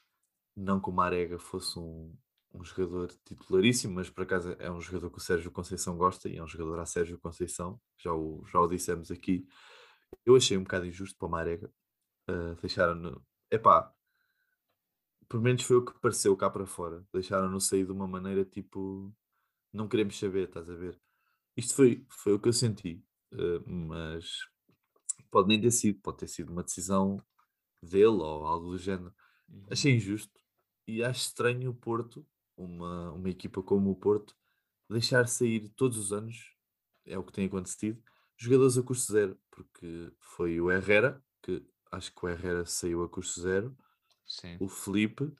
não 0.54 0.80
que 0.80 0.88
o 0.88 0.92
Marega 0.92 1.38
fosse 1.38 1.78
um, 1.78 2.14
um 2.55 2.65
jogador 2.65 3.09
titularíssimo, 3.25 3.95
mas 3.95 4.11
por 4.11 4.23
acaso 4.23 4.55
é 4.59 4.71
um 4.71 4.81
jogador 4.81 5.11
que 5.11 5.19
o 5.19 5.21
Sérgio 5.21 5.51
Conceição 5.51 5.97
gosta 5.97 6.29
e 6.29 6.37
é 6.37 6.43
um 6.43 6.47
jogador 6.47 6.81
a 6.81 6.87
Sérgio 6.87 7.19
Conceição, 7.19 7.81
já 7.97 8.12
o, 8.12 8.45
já 8.47 8.61
o 8.61 8.69
dissemos 8.69 9.11
aqui. 9.11 9.47
Eu 10.25 10.37
achei 10.37 10.57
um 10.57 10.62
bocado 10.62 10.87
injusto 10.87 11.19
para 11.19 11.29
o 11.29 11.31
Marega. 11.31 11.73
ah, 12.29 12.55
deixaram-no. 12.61 13.25
Epá, 13.51 13.93
pelo 15.29 15.43
menos 15.43 15.62
foi 15.62 15.77
o 15.77 15.85
que 15.85 15.99
pareceu 16.01 16.37
cá 16.37 16.51
para 16.51 16.67
fora. 16.67 17.07
Deixaram-no 17.12 17.61
sair 17.61 17.87
de 17.87 17.93
uma 17.93 18.07
maneira 18.07 18.45
tipo. 18.45 19.15
Não 19.73 19.88
queremos 19.88 20.19
saber, 20.19 20.49
estás 20.49 20.69
a 20.69 20.75
ver? 20.75 21.01
Isto 21.57 21.75
foi, 21.75 22.07
foi 22.11 22.35
o 22.35 22.38
que 22.38 22.49
eu 22.49 22.53
senti, 22.53 23.03
eh, 23.33 23.61
mas 23.67 24.27
pode 25.31 25.49
nem 25.49 25.61
ter 25.61 25.71
sido, 25.71 26.01
pode 26.01 26.19
ter 26.19 26.29
sido 26.29 26.53
uma 26.53 26.62
decisão 26.62 27.23
dele 27.83 28.07
ou 28.07 28.47
algo 28.47 28.71
do 28.71 28.79
género. 28.79 29.15
Uhum. 29.49 29.67
Achei 29.71 29.95
injusto 29.95 30.38
e 30.87 31.03
acho 31.03 31.21
estranho 31.21 31.71
o 31.71 31.75
Porto, 31.75 32.27
uma, 32.64 33.12
uma 33.12 33.31
equipa 33.31 33.62
como 33.62 33.90
o 33.90 33.96
Porto, 33.96 34.35
deixar 34.88 35.27
sair 35.27 35.68
todos 35.70 35.98
os 35.98 36.12
anos, 36.12 36.55
é 37.07 37.18
o 37.18 37.25
que 37.25 37.33
tem 37.33 37.46
acontecido, 37.46 38.03
jogadores 38.37 38.79
a 38.79 38.83
custo 38.83 39.12
zero, 39.12 39.38
porque 39.51 40.12
foi 40.20 40.61
o 40.61 40.70
Herrera, 40.70 41.22
que 41.42 41.64
acho 41.90 42.14
que 42.14 42.25
o 42.25 42.29
Herrera 42.29 42.64
saiu 42.64 43.03
a 43.03 43.09
custo 43.09 43.40
zero, 43.40 43.77
Sim. 44.27 44.57
o 44.61 44.68
Felipe, 44.68 45.33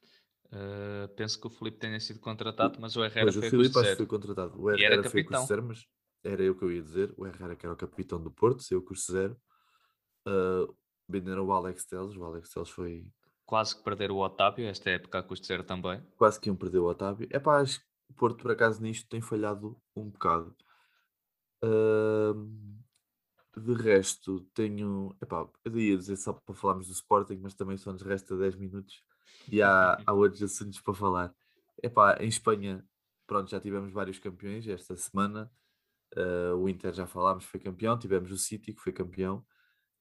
Uh, 0.53 1.09
penso 1.17 1.41
que 1.41 1.47
o 1.47 1.51
Felipe 1.51 1.79
tenha 1.79 1.99
sido 1.99 2.21
contratado, 2.21 2.79
mas 2.79 2.95
o 2.95 3.03
Herrera 3.03 3.33
Pois, 3.33 3.37
o 3.37 3.41
foi 3.41 3.49
a 3.49 3.51
Filipe 3.51 3.73
custo 3.73 3.79
acho 3.79 3.91
que 3.93 3.97
foi 3.97 4.07
contratado. 4.07 4.61
O 4.61 4.71
E 4.77 4.85
era 4.85 4.97
Herrera 4.97 5.03
foi 5.05 5.23
a 5.23 5.25
capitão. 5.25 5.41
custo 5.41 5.49
zero, 5.49 5.63
mas 5.63 5.87
era 6.23 6.43
eu 6.43 6.55
que 6.55 6.63
eu 6.63 6.71
ia 6.71 6.83
dizer. 6.83 7.15
O 7.17 7.27
Herrera 7.27 7.57
que 7.57 7.65
era 7.65 7.73
o 7.73 7.77
capitão 7.77 8.23
do 8.23 8.31
Porto, 8.31 8.63
saiu 8.63 8.81
a 8.81 8.85
custo 8.85 9.13
zero. 9.13 9.35
Uh, 10.29 10.77
venderam 11.09 11.47
o 11.47 11.53
Alex 11.53 11.87
Teles. 11.87 12.15
O 12.17 12.25
Alex 12.25 12.51
Teles 12.51 12.69
foi 12.69 13.11
Quase 13.53 13.77
que 13.77 13.83
perder 13.83 14.11
o 14.11 14.17
Otávio, 14.17 14.67
esta 14.67 14.89
época 14.89 15.19
a 15.19 15.23
custo 15.23 15.47
zero 15.47 15.63
também. 15.63 16.03
quase 16.17 16.41
que 16.41 16.49
iam 16.49 16.57
perder 16.57 16.79
o 16.79 16.87
Otávio. 16.87 17.29
É 17.31 17.39
pá, 17.39 17.61
acho 17.61 17.81
que 17.81 17.87
o 18.09 18.15
Porto 18.15 18.41
por 18.41 18.51
acaso 18.51 18.81
nisto 18.81 19.07
tem 19.11 19.21
falhado 19.21 19.79
um 19.95 20.09
bocado. 20.09 20.57
Ahm, 21.63 22.81
de 23.55 23.75
resto, 23.75 24.41
tenho. 24.55 25.15
Epá, 25.21 25.47
eu 25.67 25.79
ia 25.79 25.99
dizer 25.99 26.17
só 26.17 26.33
para 26.33 26.55
falarmos 26.55 26.87
do 26.87 26.95
Sporting, 26.95 27.41
mas 27.43 27.53
também 27.53 27.77
só 27.77 27.93
nos 27.93 28.01
resta 28.01 28.35
10 28.39 28.57
minutos 28.57 29.05
e 29.47 29.61
há, 29.61 29.99
há 30.07 30.13
outros 30.15 30.43
assuntos 30.43 30.81
para 30.81 30.95
falar. 30.95 31.35
Epá, 31.83 32.17
em 32.23 32.29
Espanha, 32.29 32.83
pronto, 33.27 33.51
já 33.51 33.61
tivemos 33.61 33.93
vários 33.93 34.19
campeões 34.19 34.67
esta 34.67 34.97
semana. 34.97 35.53
Ah, 36.17 36.55
o 36.57 36.71
Inter 36.71 36.95
já 36.95 37.07
falámos, 37.07 37.45
foi 37.45 37.61
campeão. 37.61 37.99
Tivemos 37.99 38.33
o 38.33 38.39
City, 38.39 38.73
que 38.73 38.81
foi 38.81 38.95
campeão. 38.95 39.45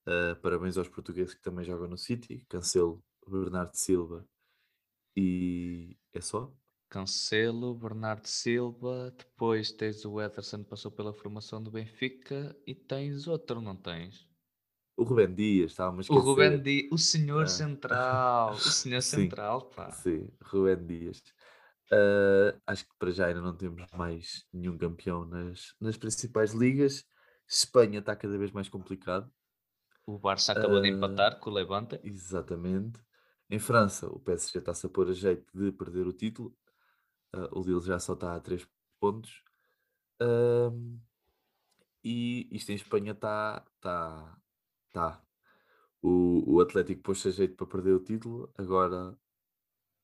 Ah, 0.05 0.37
parabéns 0.41 0.77
aos 0.77 0.87
portugueses 0.87 1.33
que 1.33 1.41
também 1.41 1.65
jogam 1.65 1.89
no 1.89 1.97
City. 1.97 2.45
Cancelo, 2.47 3.03
Bernardo 3.27 3.75
Silva 3.75 4.27
e 5.15 5.97
é 6.13 6.21
só. 6.21 6.53
Cancelo, 6.89 7.73
Bernardo 7.73 8.27
Silva, 8.27 9.09
depois 9.17 9.71
tens 9.71 10.05
o 10.05 10.21
Ederson, 10.21 10.63
passou 10.63 10.91
pela 10.91 11.11
formação 11.11 11.59
do 11.63 11.71
Benfica 11.71 12.55
e 12.67 12.75
tens 12.75 13.25
outro, 13.27 13.59
não 13.59 13.75
tens? 13.75 14.27
O 14.97 15.03
Rubén 15.03 15.33
Dias, 15.35 15.71
estava 15.71 15.97
a 15.97 16.01
O 16.07 16.15
esquecer. 16.17 16.21
Ruben 16.25 16.61
Di, 16.61 16.87
o 16.91 16.97
senhor 16.99 17.47
Ah. 17.47 17.59
central, 17.59 18.61
o 18.63 18.69
senhor 18.69 19.01
Sim, 19.09 19.35
central, 19.41 19.71
pá. 19.71 19.89
Sim, 19.89 20.29
Rubén 20.43 20.85
Dias. 20.87 21.23
Ah, 21.91 22.59
acho 22.67 22.85
que 22.87 22.95
para 22.99 23.11
já 23.11 23.27
ainda 23.27 23.41
não 23.41 23.55
temos 23.57 23.85
mais 23.93 24.45
nenhum 24.53 24.77
campeão 24.77 25.25
nas, 25.25 25.75
nas 25.81 25.97
principais 25.97 26.53
ligas. 26.53 27.05
Espanha 27.49 27.99
está 27.99 28.15
cada 28.15 28.37
vez 28.37 28.51
mais 28.51 28.69
complicado. 28.69 29.31
O 30.05 30.19
Barça 30.19 30.51
acabou 30.53 30.79
de 30.79 30.89
Ah, 30.89 30.89
empatar 30.89 31.39
com 31.39 31.49
o 31.49 31.53
Levante. 31.53 31.99
Exatamente. 32.03 33.01
Em 33.51 33.59
França, 33.59 34.07
o 34.07 34.17
PSG 34.17 34.59
está-se 34.59 34.85
a 34.85 34.89
pôr 34.89 35.09
a 35.09 35.13
jeito 35.13 35.45
de 35.53 35.73
perder 35.73 36.07
o 36.07 36.13
título. 36.13 36.55
Ah, 37.33 37.49
o 37.51 37.61
Lille 37.61 37.81
já 37.81 37.99
só 37.99 38.13
está 38.13 38.35
a 38.35 38.39
3 38.39 38.65
pontos. 38.97 39.43
E 42.03 42.47
isto 42.51 42.71
em 42.71 42.75
Espanha 42.75 43.11
está. 43.11 43.65
Tá, 43.81 44.37
tá. 44.93 45.21
O, 46.01 46.55
o 46.55 46.61
Atlético 46.61 47.03
pôs-se 47.03 47.27
a 47.27 47.31
jeito 47.31 47.55
para 47.55 47.67
perder 47.67 47.91
o 47.93 47.99
título. 47.99 48.49
Agora 48.57 49.17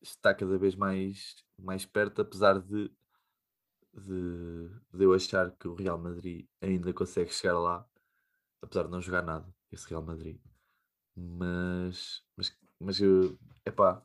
está 0.01 0.33
cada 0.33 0.57
vez 0.57 0.75
mais, 0.75 1.35
mais 1.57 1.85
perto, 1.85 2.21
apesar 2.21 2.59
de, 2.59 2.91
de, 3.93 4.69
de 4.93 5.03
eu 5.05 5.13
achar 5.13 5.51
que 5.57 5.67
o 5.69 5.73
Real 5.73 5.97
Madrid 5.97 6.47
ainda 6.61 6.93
consegue 6.93 7.33
chegar 7.33 7.59
lá, 7.59 7.87
apesar 8.61 8.83
de 8.83 8.91
não 8.91 9.01
jogar 9.01 9.23
nada, 9.23 9.47
esse 9.71 9.89
Real 9.89 10.03
Madrid. 10.03 10.39
Mas, 11.15 12.23
mas, 12.35 12.55
mas 12.79 12.99
eu, 13.01 13.37
epá, 13.65 14.03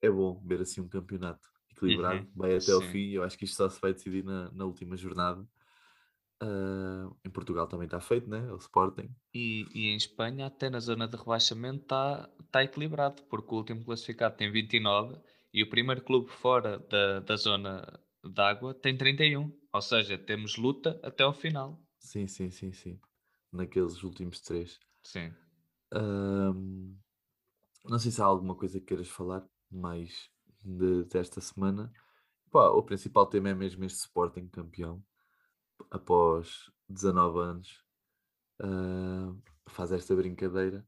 é 0.00 0.10
bom 0.10 0.40
ver 0.44 0.60
assim 0.60 0.80
um 0.80 0.88
campeonato 0.88 1.48
equilibrado, 1.70 2.26
Uhum, 2.26 2.32
vai 2.34 2.56
até 2.56 2.72
ao 2.72 2.80
sim. 2.80 2.82
fim. 2.82 3.10
Eu 3.10 3.22
acho 3.22 3.36
que 3.38 3.44
isto 3.44 3.56
só 3.56 3.68
se 3.68 3.80
vai 3.80 3.92
decidir 3.92 4.24
na, 4.24 4.50
na 4.52 4.64
última 4.64 4.96
jornada. 4.96 5.46
Ah, 6.40 7.10
em 7.24 7.30
Portugal 7.30 7.68
também 7.68 7.86
está 7.86 8.00
feito, 8.00 8.28
né? 8.30 8.52
O 8.52 8.58
Sporting. 8.58 9.14
E, 9.32 9.64
e 9.74 9.86
em 9.88 9.96
Espanha, 9.96 10.46
até 10.46 10.68
na 10.70 10.80
zona 10.80 11.06
de 11.08 11.16
rebaixamento, 11.16 11.82
está 11.82 12.28
tá 12.50 12.62
equilibrado, 12.64 13.22
porque 13.24 13.54
o 13.54 13.58
último 13.58 13.84
classificado 13.84 14.36
tem 14.36 14.50
29 14.50 15.18
e 15.52 15.62
o 15.62 15.68
primeiro 15.70 16.02
clube 16.02 16.30
fora 16.30 16.78
da, 16.78 17.20
da 17.20 17.36
zona 17.36 18.00
d'água 18.24 18.74
tem 18.74 18.96
31. 18.96 19.50
Ou 19.72 19.82
seja, 19.82 20.18
temos 20.18 20.56
luta 20.56 20.98
até 21.02 21.22
ao 21.24 21.32
final. 21.32 21.80
Sim, 22.00 22.26
sim, 22.26 22.50
sim, 22.50 22.72
sim. 22.72 23.00
Naqueles 23.52 24.02
últimos 24.02 24.40
três. 24.40 24.80
Sim. 25.02 25.34
Não 27.84 27.98
sei 27.98 28.10
se 28.10 28.20
há 28.22 28.24
alguma 28.24 28.54
coisa 28.54 28.78
que 28.80 28.86
queiras 28.86 29.08
falar 29.08 29.46
mais 29.70 30.30
de- 30.64 31.04
desta 31.04 31.40
semana. 31.40 31.92
Pá, 32.50 32.68
o 32.70 32.82
principal 32.82 33.26
tema 33.26 33.50
é 33.50 33.54
mesmo 33.54 33.84
este 33.84 33.98
Sporting 34.00 34.48
campeão 34.48 35.02
após 35.90 36.70
19 36.88 37.38
anos. 37.40 37.84
ah, 38.60 39.34
faz 39.68 39.92
esta 39.92 40.14
brincadeira. 40.16 40.86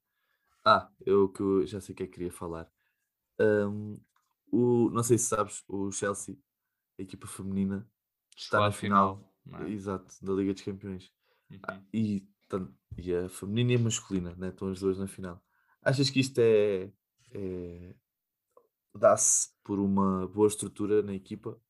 Ah, 0.64 0.90
eu 1.06 1.28
que 1.28 1.42
eu 1.42 1.66
já 1.66 1.80
sei 1.80 1.92
o 1.92 1.96
que 1.96 2.02
é 2.04 2.06
que 2.06 2.12
queria 2.14 2.32
falar. 2.32 2.70
Ahm, 3.40 3.98
o, 4.52 4.90
não 4.90 5.02
sei 5.02 5.18
se 5.18 5.26
sabes, 5.26 5.64
o 5.68 5.90
Chelsea, 5.92 6.36
a 6.98 7.02
equipa 7.02 7.26
feminina, 7.26 7.88
está 8.36 8.58
Chegou 8.58 8.66
na 8.66 8.72
final, 8.72 9.34
não 9.46 9.58
é? 9.60 9.70
exato, 9.70 10.14
da 10.24 10.32
Liga 10.32 10.52
dos 10.52 10.62
Campeões. 10.62 11.12
Uhum. 11.50 11.86
E, 11.92 12.26
tan- 12.48 12.72
e 12.98 13.14
a 13.14 13.28
feminina 13.28 13.72
e 13.72 13.76
a 13.76 13.78
masculina, 13.78 14.34
né? 14.36 14.48
estão 14.48 14.70
as 14.70 14.80
duas 14.80 14.98
na 14.98 15.06
final. 15.06 15.42
Achas 15.82 16.10
que 16.10 16.20
isto 16.20 16.38
é, 16.40 16.90
é- 17.32 17.94
dá-se 18.94 19.50
por 19.64 19.78
uma 19.78 20.26
boa 20.28 20.48
estrutura 20.48 21.02
na 21.02 21.14
equipa? 21.14 21.60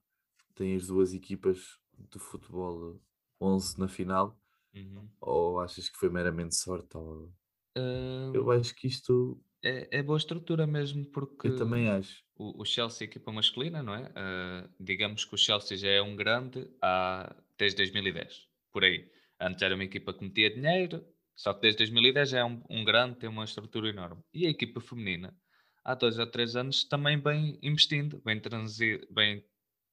Tem 0.55 0.75
as 0.77 0.87
duas 0.87 1.14
equipas 1.14 1.79
de 1.99 2.18
futebol 2.18 3.01
11 3.40 3.79
na 3.79 3.88
final? 3.88 4.38
Uhum. 4.75 5.09
Ou 5.20 5.61
achas 5.61 5.88
que 5.88 5.96
foi 5.99 6.11
meramente 6.11 6.55
sorte? 6.57 6.96
Ou... 6.96 7.33
Hum, 7.77 8.33
Eu 8.35 8.51
acho 8.51 8.75
que 8.75 8.87
isto 8.87 9.40
é, 9.62 9.99
é 9.99 10.03
boa 10.03 10.18
estrutura 10.18 10.66
mesmo, 10.66 11.05
porque 11.07 11.49
eu 11.49 11.57
também 11.57 11.88
acho. 11.88 12.25
o, 12.37 12.62
o 12.62 12.64
Chelsea, 12.64 13.05
equipa 13.07 13.33
masculina, 13.33 13.83
não 13.83 13.94
é? 13.94 14.11
Ah, 14.14 14.68
digamos 14.79 15.25
que 15.25 15.35
o 15.35 15.38
Chelsea 15.38 15.77
já 15.77 15.88
é 15.88 16.03
um 16.03 16.16
grande 16.16 16.68
há, 16.83 17.35
desde 17.59 17.77
2010, 17.79 18.49
por 18.73 18.85
aí. 18.85 19.11
Antes 19.40 19.62
era 19.62 19.75
uma 19.75 19.85
equipa 19.85 20.12
que 20.12 20.25
metia 20.25 20.55
dinheiro, 20.55 21.05
só 21.37 21.55
que 21.55 21.62
desde 21.62 21.79
2010 21.79 22.31
já 22.31 22.40
é 22.40 22.45
um, 22.45 22.62
um 22.71 22.85
grande, 22.85 23.16
tem 23.19 23.29
uma 23.29 23.45
estrutura 23.45 23.88
enorme. 23.88 24.23
E 24.35 24.47
a 24.47 24.51
equipa 24.51 24.81
feminina, 24.81 25.37
há 25.85 25.95
dois 25.95 26.19
ou 26.19 26.27
três 26.27 26.57
anos, 26.57 26.85
também 26.85 27.19
bem 27.19 27.59
investindo, 27.62 28.21
bem, 28.25 28.40
transi- 28.40 29.07
bem 29.11 29.45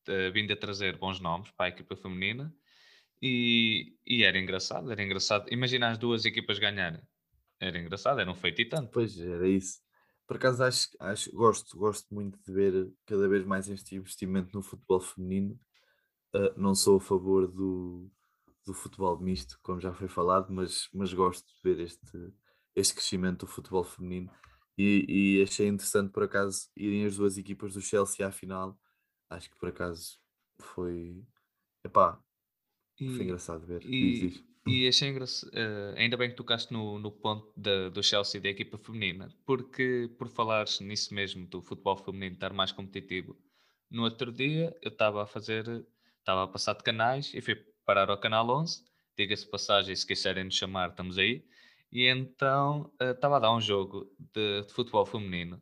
eh, 0.07 0.31
vindo 0.31 0.53
a 0.53 0.57
trazer 0.57 0.97
bons 0.97 1.19
nomes 1.19 1.51
para 1.51 1.67
a 1.67 1.69
equipa 1.69 1.95
feminina. 1.95 2.53
E, 3.21 3.97
e 4.05 4.23
era 4.23 4.37
engraçado, 4.39 4.91
era 4.91 5.03
engraçado. 5.03 5.47
Imagina 5.51 5.89
as 5.91 5.97
duas 5.97 6.25
equipas 6.25 6.59
ganharem. 6.59 7.01
Era 7.59 7.79
engraçado, 7.79 8.19
era 8.21 8.31
um 8.31 8.35
feito 8.35 8.61
e 8.61 8.65
tanto. 8.69 8.91
Pois, 8.91 9.17
era 9.19 9.47
isso. 9.47 9.79
Por 10.27 10.37
acaso 10.37 10.63
acho, 10.63 10.89
acho, 10.99 11.31
gosto, 11.31 11.77
gosto 11.77 12.13
muito 12.13 12.37
de 12.43 12.51
ver 12.51 12.93
cada 13.05 13.27
vez 13.27 13.45
mais 13.45 13.69
este 13.69 13.95
investimento 13.95 14.49
no 14.53 14.61
futebol 14.61 14.99
feminino. 14.99 15.59
Uh, 16.35 16.59
não 16.59 16.75
sou 16.75 16.97
a 16.97 17.01
favor 17.01 17.47
do, 17.51 18.11
do 18.67 18.73
futebol 18.73 19.19
misto, 19.19 19.59
como 19.63 19.79
já 19.81 19.93
foi 19.93 20.07
falado, 20.07 20.51
mas, 20.53 20.89
mas 20.93 21.13
gosto 21.13 21.47
de 21.47 21.61
ver 21.63 21.79
este, 21.81 22.33
este 22.75 22.93
crescimento 22.95 23.45
do 23.45 23.51
futebol 23.51 23.83
feminino. 23.83 24.31
E, 24.77 25.39
e 25.39 25.43
achei 25.43 25.67
interessante, 25.67 26.11
por 26.11 26.23
acaso, 26.23 26.69
irem 26.75 27.05
as 27.05 27.17
duas 27.17 27.37
equipas 27.37 27.73
do 27.73 27.81
Chelsea 27.81 28.25
à 28.27 28.31
final. 28.31 28.79
Acho 29.29 29.49
que 29.49 29.57
por 29.57 29.69
acaso 29.69 30.19
foi. 30.61 31.23
Epá, 31.85 32.21
foi 33.05 33.25
E, 33.25 33.27
engraçado 33.27 33.65
ver. 33.67 33.83
E, 33.89 34.19
diz. 34.19 34.43
e 34.65 34.87
achei 34.87 35.09
engraçado, 35.09 35.51
ainda 35.95 36.17
bem 36.17 36.29
que 36.29 36.35
tocaste 36.35 36.73
no, 36.73 36.99
no 36.99 37.11
ponto 37.11 37.53
da- 37.55 37.89
do 37.89 38.03
Chelsea 38.03 38.41
da 38.41 38.49
equipa 38.49 38.77
feminina, 38.77 39.33
porque 39.45 40.09
por 40.17 40.27
falares 40.27 40.79
nisso 40.79 41.13
mesmo, 41.13 41.45
do 41.47 41.61
futebol 41.61 41.95
feminino 41.97 42.33
estar 42.33 42.53
mais 42.53 42.71
competitivo, 42.71 43.37
no 43.89 44.03
outro 44.03 44.31
dia 44.31 44.75
eu 44.81 44.89
estava 44.91 45.23
a 45.23 45.27
fazer, 45.27 45.85
estava 46.19 46.43
a 46.43 46.47
passar 46.47 46.73
de 46.73 46.83
canais 46.83 47.33
e 47.33 47.41
fui 47.41 47.55
parar 47.87 48.11
ao 48.11 48.19
canal 48.19 48.49
11, 48.51 48.83
diga-se 49.17 49.49
passagem, 49.49 49.95
se 49.95 50.07
quiserem 50.07 50.45
nos 50.45 50.55
chamar, 50.55 50.91
estamos 50.91 51.17
aí, 51.19 51.47
e 51.91 52.05
então 52.07 52.93
eh, 53.01 53.11
estava 53.13 53.37
a 53.37 53.39
dar 53.39 53.55
um 53.55 53.61
jogo 53.61 54.11
de, 54.35 54.63
de 54.63 54.73
futebol 54.73 55.05
feminino. 55.07 55.61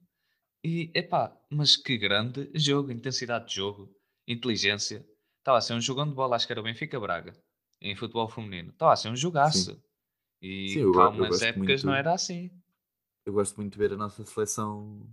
E, 0.63 0.91
epá, 0.95 1.37
mas 1.51 1.75
que 1.77 1.97
grande 1.97 2.51
jogo, 2.55 2.91
intensidade 2.91 3.47
de 3.49 3.55
jogo, 3.55 3.95
inteligência. 4.27 5.05
Estava 5.39 5.59
a 5.59 5.61
ser 5.61 5.73
um 5.73 5.81
jogão 5.81 6.07
de 6.09 6.15
bola, 6.15 6.35
acho 6.35 6.47
que 6.47 6.53
era 6.53 6.61
o 6.61 6.63
Benfica 6.63 6.99
Braga, 6.99 7.33
em 7.81 7.95
futebol 7.95 8.27
feminino. 8.29 8.71
Estava 8.71 8.93
a 8.93 8.95
ser 8.97 9.09
um 9.09 9.15
Sim, 9.41 9.73
jogaço. 9.75 9.81
sim, 10.65 10.81
E 10.81 10.81
eu, 10.81 10.93
cá 10.93 11.09
eu 11.17 11.27
umas 11.27 11.27
gosto 11.27 11.51
épocas 11.51 11.83
não 11.83 11.93
muito. 11.93 11.95
era 11.95 12.13
assim. 12.13 12.51
Eu 13.25 13.33
gosto 13.33 13.55
muito 13.57 13.73
de 13.73 13.79
ver 13.79 13.93
a 13.93 13.97
nossa 13.97 14.23
seleção 14.25 15.07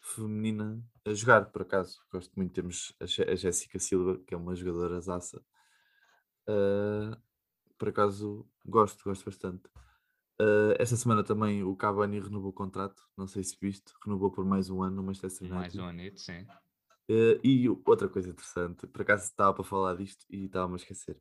feminina 0.00 0.82
a 1.04 1.12
jogar, 1.14 1.46
por 1.50 1.62
acaso. 1.62 2.00
Gosto 2.12 2.32
muito. 2.36 2.52
Temos 2.54 2.94
a 3.00 3.06
Jéssica 3.06 3.78
Silva, 3.78 4.18
que 4.26 4.34
é 4.34 4.36
uma 4.36 4.54
jogadora 4.54 5.00
zaça. 5.00 5.44
Ah, 6.48 7.18
por 7.78 7.88
acaso, 7.88 8.46
gosto, 8.64 9.04
gosto 9.04 9.24
bastante. 9.24 9.68
Ah, 10.40 10.74
esta 10.78 10.96
semana 10.96 11.24
também 11.24 11.62
o 11.62 11.74
Cavani 11.76 12.20
renovou 12.20 12.50
o 12.50 12.54
contrato. 12.54 13.02
Não 13.16 13.26
sei 13.26 13.42
se 13.42 13.56
viste. 13.60 13.92
Renovou 14.04 14.30
por 14.30 14.44
mais 14.44 14.70
um 14.70 14.82
ano 14.82 14.96
no 14.96 15.02
Manchester 15.02 15.48
Mais 15.48 15.76
um 15.76 15.84
anito, 15.84 16.20
sim. 16.20 16.46
Ah, 16.48 17.40
e 17.42 17.68
outra 17.68 18.08
coisa 18.08 18.30
interessante, 18.30 18.86
por 18.86 19.02
acaso 19.02 19.24
estava 19.24 19.54
para 19.54 19.64
falar 19.64 19.96
disto 19.96 20.26
e 20.30 20.46
estava-me 20.46 20.74
a 20.74 20.76
esquecer. 20.76 21.20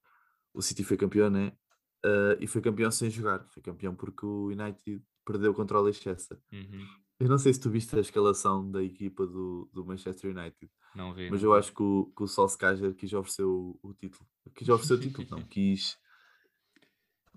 O 0.54 0.62
City 0.62 0.84
foi 0.84 0.98
campeão, 0.98 1.30
né? 1.30 1.56
Ah, 2.04 2.38
e 2.40 2.48
foi 2.48 2.62
campeão 2.62 2.92
sem 2.92 3.10
jogar. 3.10 3.46
Foi 3.48 3.62
campeão 3.62 3.96
porque 3.96 4.26
o 4.26 4.48
United 4.48 5.02
perdeu 5.26 5.54
contra 5.54 5.80
o 5.80 5.82
Leicester. 5.82 6.40
Uhum. 6.52 6.86
Eu 7.20 7.30
não 7.30 7.38
sei 7.38 7.54
se 7.54 7.60
tu 7.60 7.70
viste 7.70 7.96
a 7.96 8.00
escalação 8.00 8.70
da 8.70 8.84
equipa 8.84 9.26
do, 9.26 9.70
do 9.74 9.86
Manchester 9.86 10.36
United, 10.38 10.70
Não 10.94 11.14
vi, 11.14 11.30
mas 11.30 11.42
não 11.42 11.50
eu 11.50 11.54
acho 11.56 11.74
que 11.74 11.82
o, 11.82 12.12
que 12.16 12.24
o 12.24 12.28
Solskjaer 12.28 12.94
quis 12.94 13.14
oferecer 13.14 13.44
o, 13.44 13.80
o 13.82 13.94
título. 13.94 14.28
Quis 14.54 14.68
oferecer 14.68 14.94
o 14.96 15.00
título, 15.00 15.28
não. 15.32 15.42
Quis, 15.48 15.98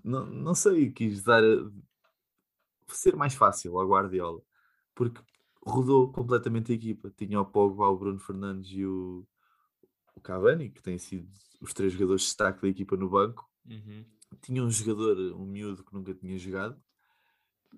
não, 0.03 0.25
não 0.25 0.53
sei, 0.53 0.91
quis 0.91 1.23
dar, 1.23 1.43
a- 1.43 1.71
ser 2.87 3.15
mais 3.15 3.33
fácil 3.33 3.77
ao 3.79 3.87
Guardiola, 3.87 4.41
porque 4.95 5.21
rodou 5.63 6.11
completamente 6.11 6.71
a 6.71 6.75
equipa. 6.75 7.11
Tinha 7.15 7.39
o 7.39 7.45
Pogba, 7.45 7.87
o 7.87 7.97
Bruno 7.97 8.19
Fernandes 8.19 8.71
e 8.71 8.85
o, 8.85 9.25
o 10.15 10.21
Cavani, 10.21 10.69
que 10.69 10.81
têm 10.81 10.97
sido 10.97 11.29
os 11.61 11.73
três 11.73 11.93
jogadores 11.93 12.21
de 12.23 12.27
destaque 12.27 12.61
da 12.61 12.67
equipa 12.67 12.97
no 12.97 13.09
banco. 13.09 13.49
Uhum. 13.65 14.05
Tinha 14.41 14.63
um 14.63 14.69
jogador, 14.69 15.17
um 15.35 15.45
miúdo 15.45 15.83
que 15.83 15.93
nunca 15.93 16.13
tinha 16.13 16.37
jogado. 16.37 16.81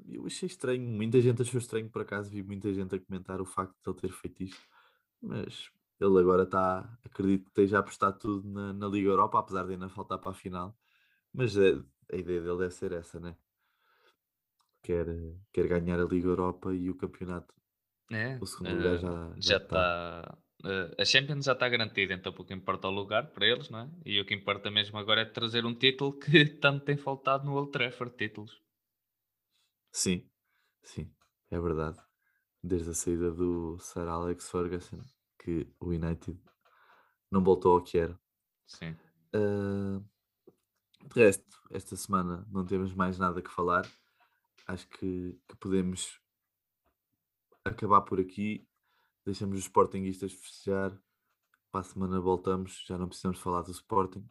Eu 0.08 0.26
achei 0.26 0.48
estranho, 0.48 0.82
muita 0.82 1.20
gente 1.22 1.42
achou 1.42 1.60
estranho, 1.60 1.90
por 1.90 2.02
acaso 2.02 2.30
vi 2.32 2.44
muita 2.44 2.74
gente 2.74 2.96
a 2.96 3.00
comentar 3.00 3.42
o 3.42 3.46
facto 3.46 3.76
de 3.84 3.90
ele 3.90 4.00
ter 4.02 4.12
feito 4.12 4.44
isto, 4.44 4.62
mas 5.22 5.70
ele 6.00 6.20
agora 6.20 6.44
está, 6.44 6.98
acredito 7.06 7.44
que 7.46 7.50
esteja 7.50 7.78
a 7.78 7.80
apostar 7.82 8.14
tudo 8.18 8.48
na, 8.50 8.74
na 8.74 8.88
Liga 8.88 9.10
Europa, 9.10 9.40
apesar 9.40 9.66
de 9.66 9.74
ainda 9.74 9.90
faltar 9.90 10.20
para 10.20 10.32
a 10.32 10.34
final, 10.34 10.78
mas 11.34 11.58
a, 11.58 11.62
a 12.14 12.18
ideia 12.18 12.42
dele 12.42 12.60
deve 12.60 12.72
ser 12.74 12.92
essa, 12.94 13.20
né? 13.20 13.38
Quer, 14.84 15.08
quer 15.54 15.68
ganhar 15.68 16.00
a 16.00 16.06
Liga 16.06 16.28
Europa 16.28 16.74
e 16.74 16.90
o 16.90 16.96
campeonato, 16.96 17.54
É, 18.12 18.42
o 18.42 18.46
segundo 18.48 18.74
lugar 18.76 18.98
eh, 18.98 19.00
já 19.00 19.14
já 19.40 19.56
já 19.56 19.58
está. 19.58 19.80
está. 19.80 20.38
a 21.02 21.06
Champions 21.06 21.46
já 21.46 21.54
está 21.54 21.68
garantida, 21.70 22.14
então 22.14 22.34
o 22.38 22.44
que 22.46 22.54
importa 22.54 22.88
é 22.88 22.92
o 22.92 22.94
lugar 22.94 23.32
para 23.34 23.48
eles, 23.48 23.70
não 23.70 23.80
é? 23.80 23.90
E 24.06 24.20
o 24.20 24.26
que 24.26 24.34
importa 24.34 24.70
mesmo 24.70 24.98
agora 24.98 25.22
é 25.22 25.26
trazer 25.26 25.66
um 25.66 25.74
título 25.74 26.18
que 26.20 26.46
tanto 26.64 26.86
tem 26.86 26.98
faltado 26.98 27.46
no 27.46 27.56
Old 27.56 27.72
Trafford 27.72 28.16
títulos. 28.18 28.62
Sim, 29.92 30.30
sim, 30.84 31.14
é 31.50 31.60
verdade. 31.60 32.00
Desde 32.64 32.92
a 32.92 32.94
saída 32.94 33.32
do 33.32 33.78
Sir 33.80 34.08
Alex 34.08 34.50
Ferguson, 34.50 35.02
que 35.38 35.68
o 35.80 35.88
United 35.88 36.40
não 37.30 37.44
voltou 37.44 37.76
ao 37.76 37.84
que 37.84 37.98
era. 37.98 38.20
Sim. 38.68 38.96
Ah, 39.34 40.02
de 41.08 41.20
resto, 41.20 41.62
esta 41.72 41.96
semana 41.96 42.48
não 42.52 42.66
temos 42.66 42.94
mais 42.94 43.18
nada 43.18 43.42
que 43.42 43.50
falar. 43.50 43.90
Acho 44.68 44.88
que, 44.88 45.40
que 45.48 45.56
podemos 45.58 46.20
acabar 47.66 48.02
por 48.02 48.20
aqui. 48.20 48.68
Deixamos 49.26 49.58
os 49.58 49.66
Sportingistas 49.66 50.32
festejar. 50.32 50.98
Para 51.72 51.82
a 51.82 51.84
semana 51.84 52.20
voltamos. 52.20 52.84
Já 52.88 52.98
não 52.98 53.08
precisamos 53.08 53.40
falar 53.40 53.62
do 53.62 53.72
Sporting, 53.72 54.28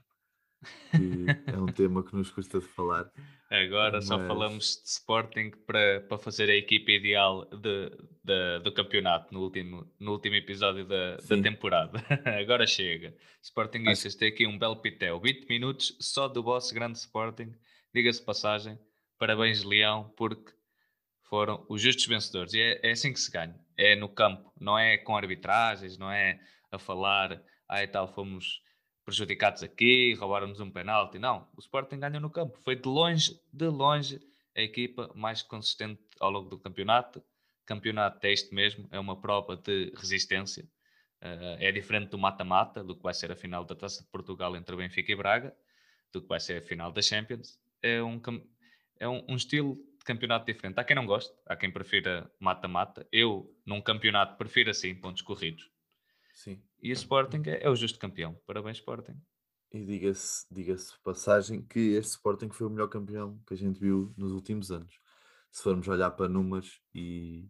que 0.91 1.51
é 1.53 1.57
um 1.57 1.67
tema 1.67 2.03
que 2.05 2.15
nos 2.15 2.31
custa 2.31 2.59
de 2.61 2.67
falar. 2.67 3.11
Agora 3.51 4.01
só 4.01 4.17
Mas- 4.19 4.27
falamos 4.29 4.65
de 4.83 4.89
Sporting 4.91 5.51
para, 5.67 6.01
para 6.03 6.19
fazer 6.19 6.49
a 6.49 6.55
equipa 6.55 6.93
ideal 6.93 7.45
de, 7.47 7.91
de- 8.23 8.61
do 8.63 8.73
campeonato 8.73 9.33
no 9.35 9.41
último, 9.43 9.93
no 9.99 10.13
último 10.13 10.37
episódio 10.37 10.85
da, 10.87 11.17
da 11.17 11.43
temporada. 11.43 11.99
Agora 12.41 12.67
chega. 12.67 13.15
Sportingistas 13.43 14.15
tem 14.15 14.29
aqui 14.29 14.47
um 14.47 14.57
belo 14.59 14.77
pitel. 14.77 15.19
20 15.19 15.49
minutos 15.49 15.97
só 16.01 16.29
do 16.29 16.43
vosso 16.43 16.73
grande 16.75 16.99
Sporting. 16.99 17.53
Diga-se 17.93 18.25
passagem. 18.25 18.79
Parabéns, 19.19 19.65
Leão, 19.65 20.13
porque 20.17 20.53
foram 21.23 21.65
os 21.69 21.81
justos 21.83 22.07
vencedores. 22.07 22.53
E 22.55 22.61
é, 22.61 22.81
é 22.85 22.91
assim 22.93 23.13
que 23.13 23.19
se 23.21 23.31
ganha. 23.33 23.59
É 23.77 23.97
no 23.97 24.09
campo. 24.09 24.53
Não 24.61 24.79
é 24.79 24.97
com 24.97 25.17
arbitragens, 25.17 25.99
não 25.99 26.11
é 26.11 26.39
a 26.71 26.79
falar, 26.79 27.43
ah, 27.69 27.83
e 27.83 27.87
tal, 27.89 28.07
fomos 28.15 28.63
prejudicados 29.11 29.65
aqui, 29.65 30.15
roubaram-nos 30.15 30.61
um 30.61 30.71
penalti. 30.71 31.19
Não, 31.19 31.49
o 31.57 31.61
Sporting 31.61 31.99
ganhou 31.99 32.21
no 32.21 32.31
campo. 32.31 32.57
Foi 32.63 32.77
de 32.77 32.89
longe, 32.89 33.41
de 33.53 33.67
longe, 33.67 34.21
a 34.57 34.61
equipa 34.63 35.11
mais 35.17 35.43
consistente 35.43 36.01
ao 36.21 36.31
longo 36.31 36.49
do 36.49 36.59
campeonato. 36.59 37.23
Campeonato 37.67 38.25
é 38.25 38.33
isto 38.33 38.55
mesmo, 38.55 38.89
é 38.93 39.01
uma 39.01 39.21
prova 39.21 39.57
de 39.57 39.93
resistência. 39.97 40.69
Eh, 41.21 41.69
é 41.69 41.73
diferente 41.73 42.11
do 42.11 42.19
mata-mata, 42.19 42.85
do 42.85 42.97
que 42.97 43.03
vai 43.03 43.13
ser 43.13 43.33
a 43.33 43.37
final 43.37 43.65
da 43.65 43.75
Taça 43.75 44.03
de 44.03 44.09
Portugal 44.11 44.57
entre 44.57 44.77
Benfica 44.77 45.11
e 45.11 45.17
Braga, 45.17 45.55
do 46.13 46.23
que 46.23 46.29
vai 46.29 46.39
ser 46.39 46.63
a 46.63 46.63
final 46.63 46.93
da 46.93 47.03
Champions. 47.03 47.59
É 47.83 48.01
um, 48.03 48.21
é 48.99 49.09
um, 49.09 49.25
um 49.29 49.35
estilo 49.35 49.77
de 49.99 50.05
campeonato 50.05 50.47
diferente. 50.47 50.79
Há 50.79 50.85
quem 50.85 50.95
não 50.95 51.07
goste, 51.07 51.35
há 51.47 51.57
quem 51.57 51.71
prefira 51.71 52.31
mata-mata. 52.39 53.07
Eu, 53.11 53.53
num 53.67 53.81
campeonato, 53.81 54.37
prefiro 54.37 54.71
assim, 54.71 54.95
pontos 54.95 55.23
corridos. 55.23 55.69
Sim. 56.33 56.63
E 56.83 56.91
o 56.91 56.95
Sporting 56.95 57.43
é, 57.47 57.65
é 57.65 57.71
o 57.71 57.77
justo 57.77 57.99
campeão. 57.99 58.39
Parabéns, 58.47 58.79
Sporting. 58.79 59.21
E 59.73 59.85
diga-se 59.85 60.47
de 60.51 60.75
passagem 61.05 61.63
que 61.63 61.79
este 61.95 62.13
Sporting 62.13 62.51
foi 62.51 62.67
o 62.67 62.71
melhor 62.71 62.89
campeão 62.89 63.41
que 63.47 63.55
a 63.55 63.57
gente 63.57 63.79
viu 63.79 64.13
nos 64.17 64.33
últimos 64.33 64.71
anos. 64.71 64.99
Se 65.51 65.63
formos 65.63 65.87
olhar 65.89 66.11
para 66.13 66.29
números 66.29 66.81
e, 66.95 67.49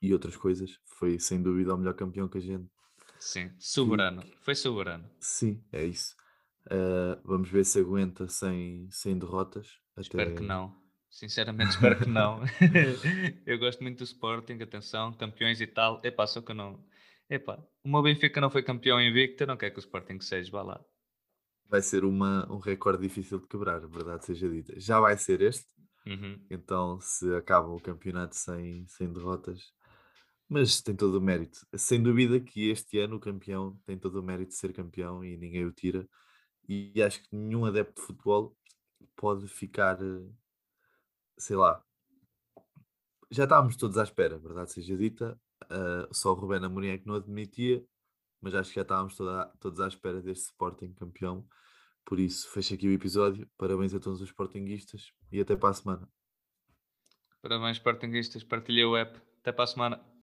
e 0.00 0.12
outras 0.12 0.36
coisas, 0.36 0.78
foi 0.84 1.18
sem 1.18 1.42
dúvida 1.42 1.74
o 1.74 1.78
melhor 1.78 1.94
campeão 1.94 2.28
que 2.28 2.38
a 2.38 2.40
gente. 2.40 2.68
Sim, 3.18 3.50
soberano. 3.58 4.22
Foi 4.40 4.54
soberano. 4.54 5.08
Sim, 5.20 5.62
é 5.72 5.84
isso. 5.84 6.14
Ah, 6.70 7.18
vamos 7.24 7.50
ver 7.50 7.64
se 7.64 7.78
aguenta 7.80 8.28
sem, 8.28 8.88
sem 8.90 9.18
derrotas. 9.18 9.78
Espero 9.96 10.30
até- 10.30 10.40
que 10.40 10.46
não. 10.46 10.74
Sinceramente, 11.10 11.70
espero 11.70 11.96
que 11.98 12.08
não. 12.08 12.40
eu 13.46 13.58
gosto 13.58 13.82
muito 13.82 13.98
do 13.98 14.04
Sporting, 14.04 14.60
atenção, 14.60 15.12
campeões 15.12 15.60
e 15.60 15.66
tal. 15.66 16.00
Epá, 16.02 16.26
só 16.26 16.40
que 16.40 16.50
eu 16.50 16.56
não. 16.56 16.84
Epá, 17.34 17.56
o 17.84 17.88
meu 17.88 18.02
Benfica 18.02 18.40
não 18.40 18.50
foi 18.50 18.62
campeão 18.62 19.00
invicto, 19.00 19.42
eu 19.42 19.46
não 19.46 19.56
quero 19.56 19.72
que 19.74 19.78
o 19.78 19.84
Sporting 19.86 20.20
seja, 20.20 20.50
vá 20.50 20.62
lá. 20.62 20.84
Vai 21.68 21.82
ser 21.82 22.04
uma, 22.04 22.50
um 22.52 22.58
recorde 22.58 23.02
difícil 23.02 23.40
de 23.40 23.46
quebrar, 23.46 23.80
verdade 23.88 24.24
seja 24.24 24.48
dita. 24.48 24.78
Já 24.78 25.00
vai 25.00 25.16
ser 25.16 25.40
este, 25.42 25.66
Uhum. 26.06 26.38
então 26.50 27.00
se 27.00 27.34
acaba 27.36 27.68
o 27.68 27.80
campeonato 27.80 28.36
sem, 28.36 28.86
sem 28.88 29.12
derrotas, 29.12 29.72
mas 30.48 30.82
tem 30.82 30.96
todo 30.96 31.16
o 31.18 31.22
mérito. 31.22 31.60
Sem 31.76 32.02
dúvida 32.02 32.40
que 32.40 32.70
este 32.70 32.98
ano 32.98 33.16
o 33.16 33.20
campeão 33.20 33.78
tem 33.86 33.98
todo 33.98 34.20
o 34.20 34.22
mérito 34.22 34.50
de 34.50 34.56
ser 34.56 34.72
campeão 34.72 35.24
e 35.24 35.36
ninguém 35.36 35.64
o 35.66 35.72
tira. 35.72 36.08
E 36.68 37.02
acho 37.02 37.22
que 37.22 37.36
nenhum 37.36 37.64
adepto 37.66 38.00
de 38.00 38.06
futebol 38.06 38.56
pode 39.16 39.48
ficar, 39.48 40.00
eh, 40.02 40.30
sei 41.38 41.56
lá. 41.56 41.82
Já 43.30 43.44
estávamos 43.44 43.76
todos 43.76 43.98
à 43.98 44.02
espera, 44.04 44.38
verdade 44.38 44.72
seja 44.72 44.96
dita. 44.96 45.38
Ah, 45.70 46.08
só 46.12 46.32
o 46.32 46.34
Rubén 46.34 46.64
Amorim 46.64 46.88
é 46.88 46.98
que 46.98 47.06
não 47.06 47.14
admitia, 47.14 47.84
mas 48.40 48.54
acho 48.54 48.70
que 48.70 48.76
já 48.76 48.82
estávamos 48.82 49.16
toda- 49.16 49.46
todos 49.60 49.80
à 49.80 49.88
espera 49.88 50.20
deste 50.20 50.46
Sporting 50.46 50.92
campeão. 50.94 51.46
Por 52.04 52.20
isso, 52.20 52.50
fecho 52.50 52.74
aqui 52.74 52.86
o 52.88 52.92
episódio. 52.92 53.48
Parabéns 53.56 53.94
a 53.94 54.00
todos 54.00 54.20
os 54.20 54.28
Sportinguistas 54.28 55.12
e 55.32 55.40
até 55.40 55.56
para 55.56 55.70
a 55.70 55.74
semana. 55.74 56.08
Parabéns, 57.40 57.76
Sportinguistas. 57.78 58.44
Partilha 58.44 58.88
o 58.88 58.96
app. 58.96 59.18
Até 59.40 59.52
para 59.52 59.64
a 59.64 59.66
semana. 59.66 60.04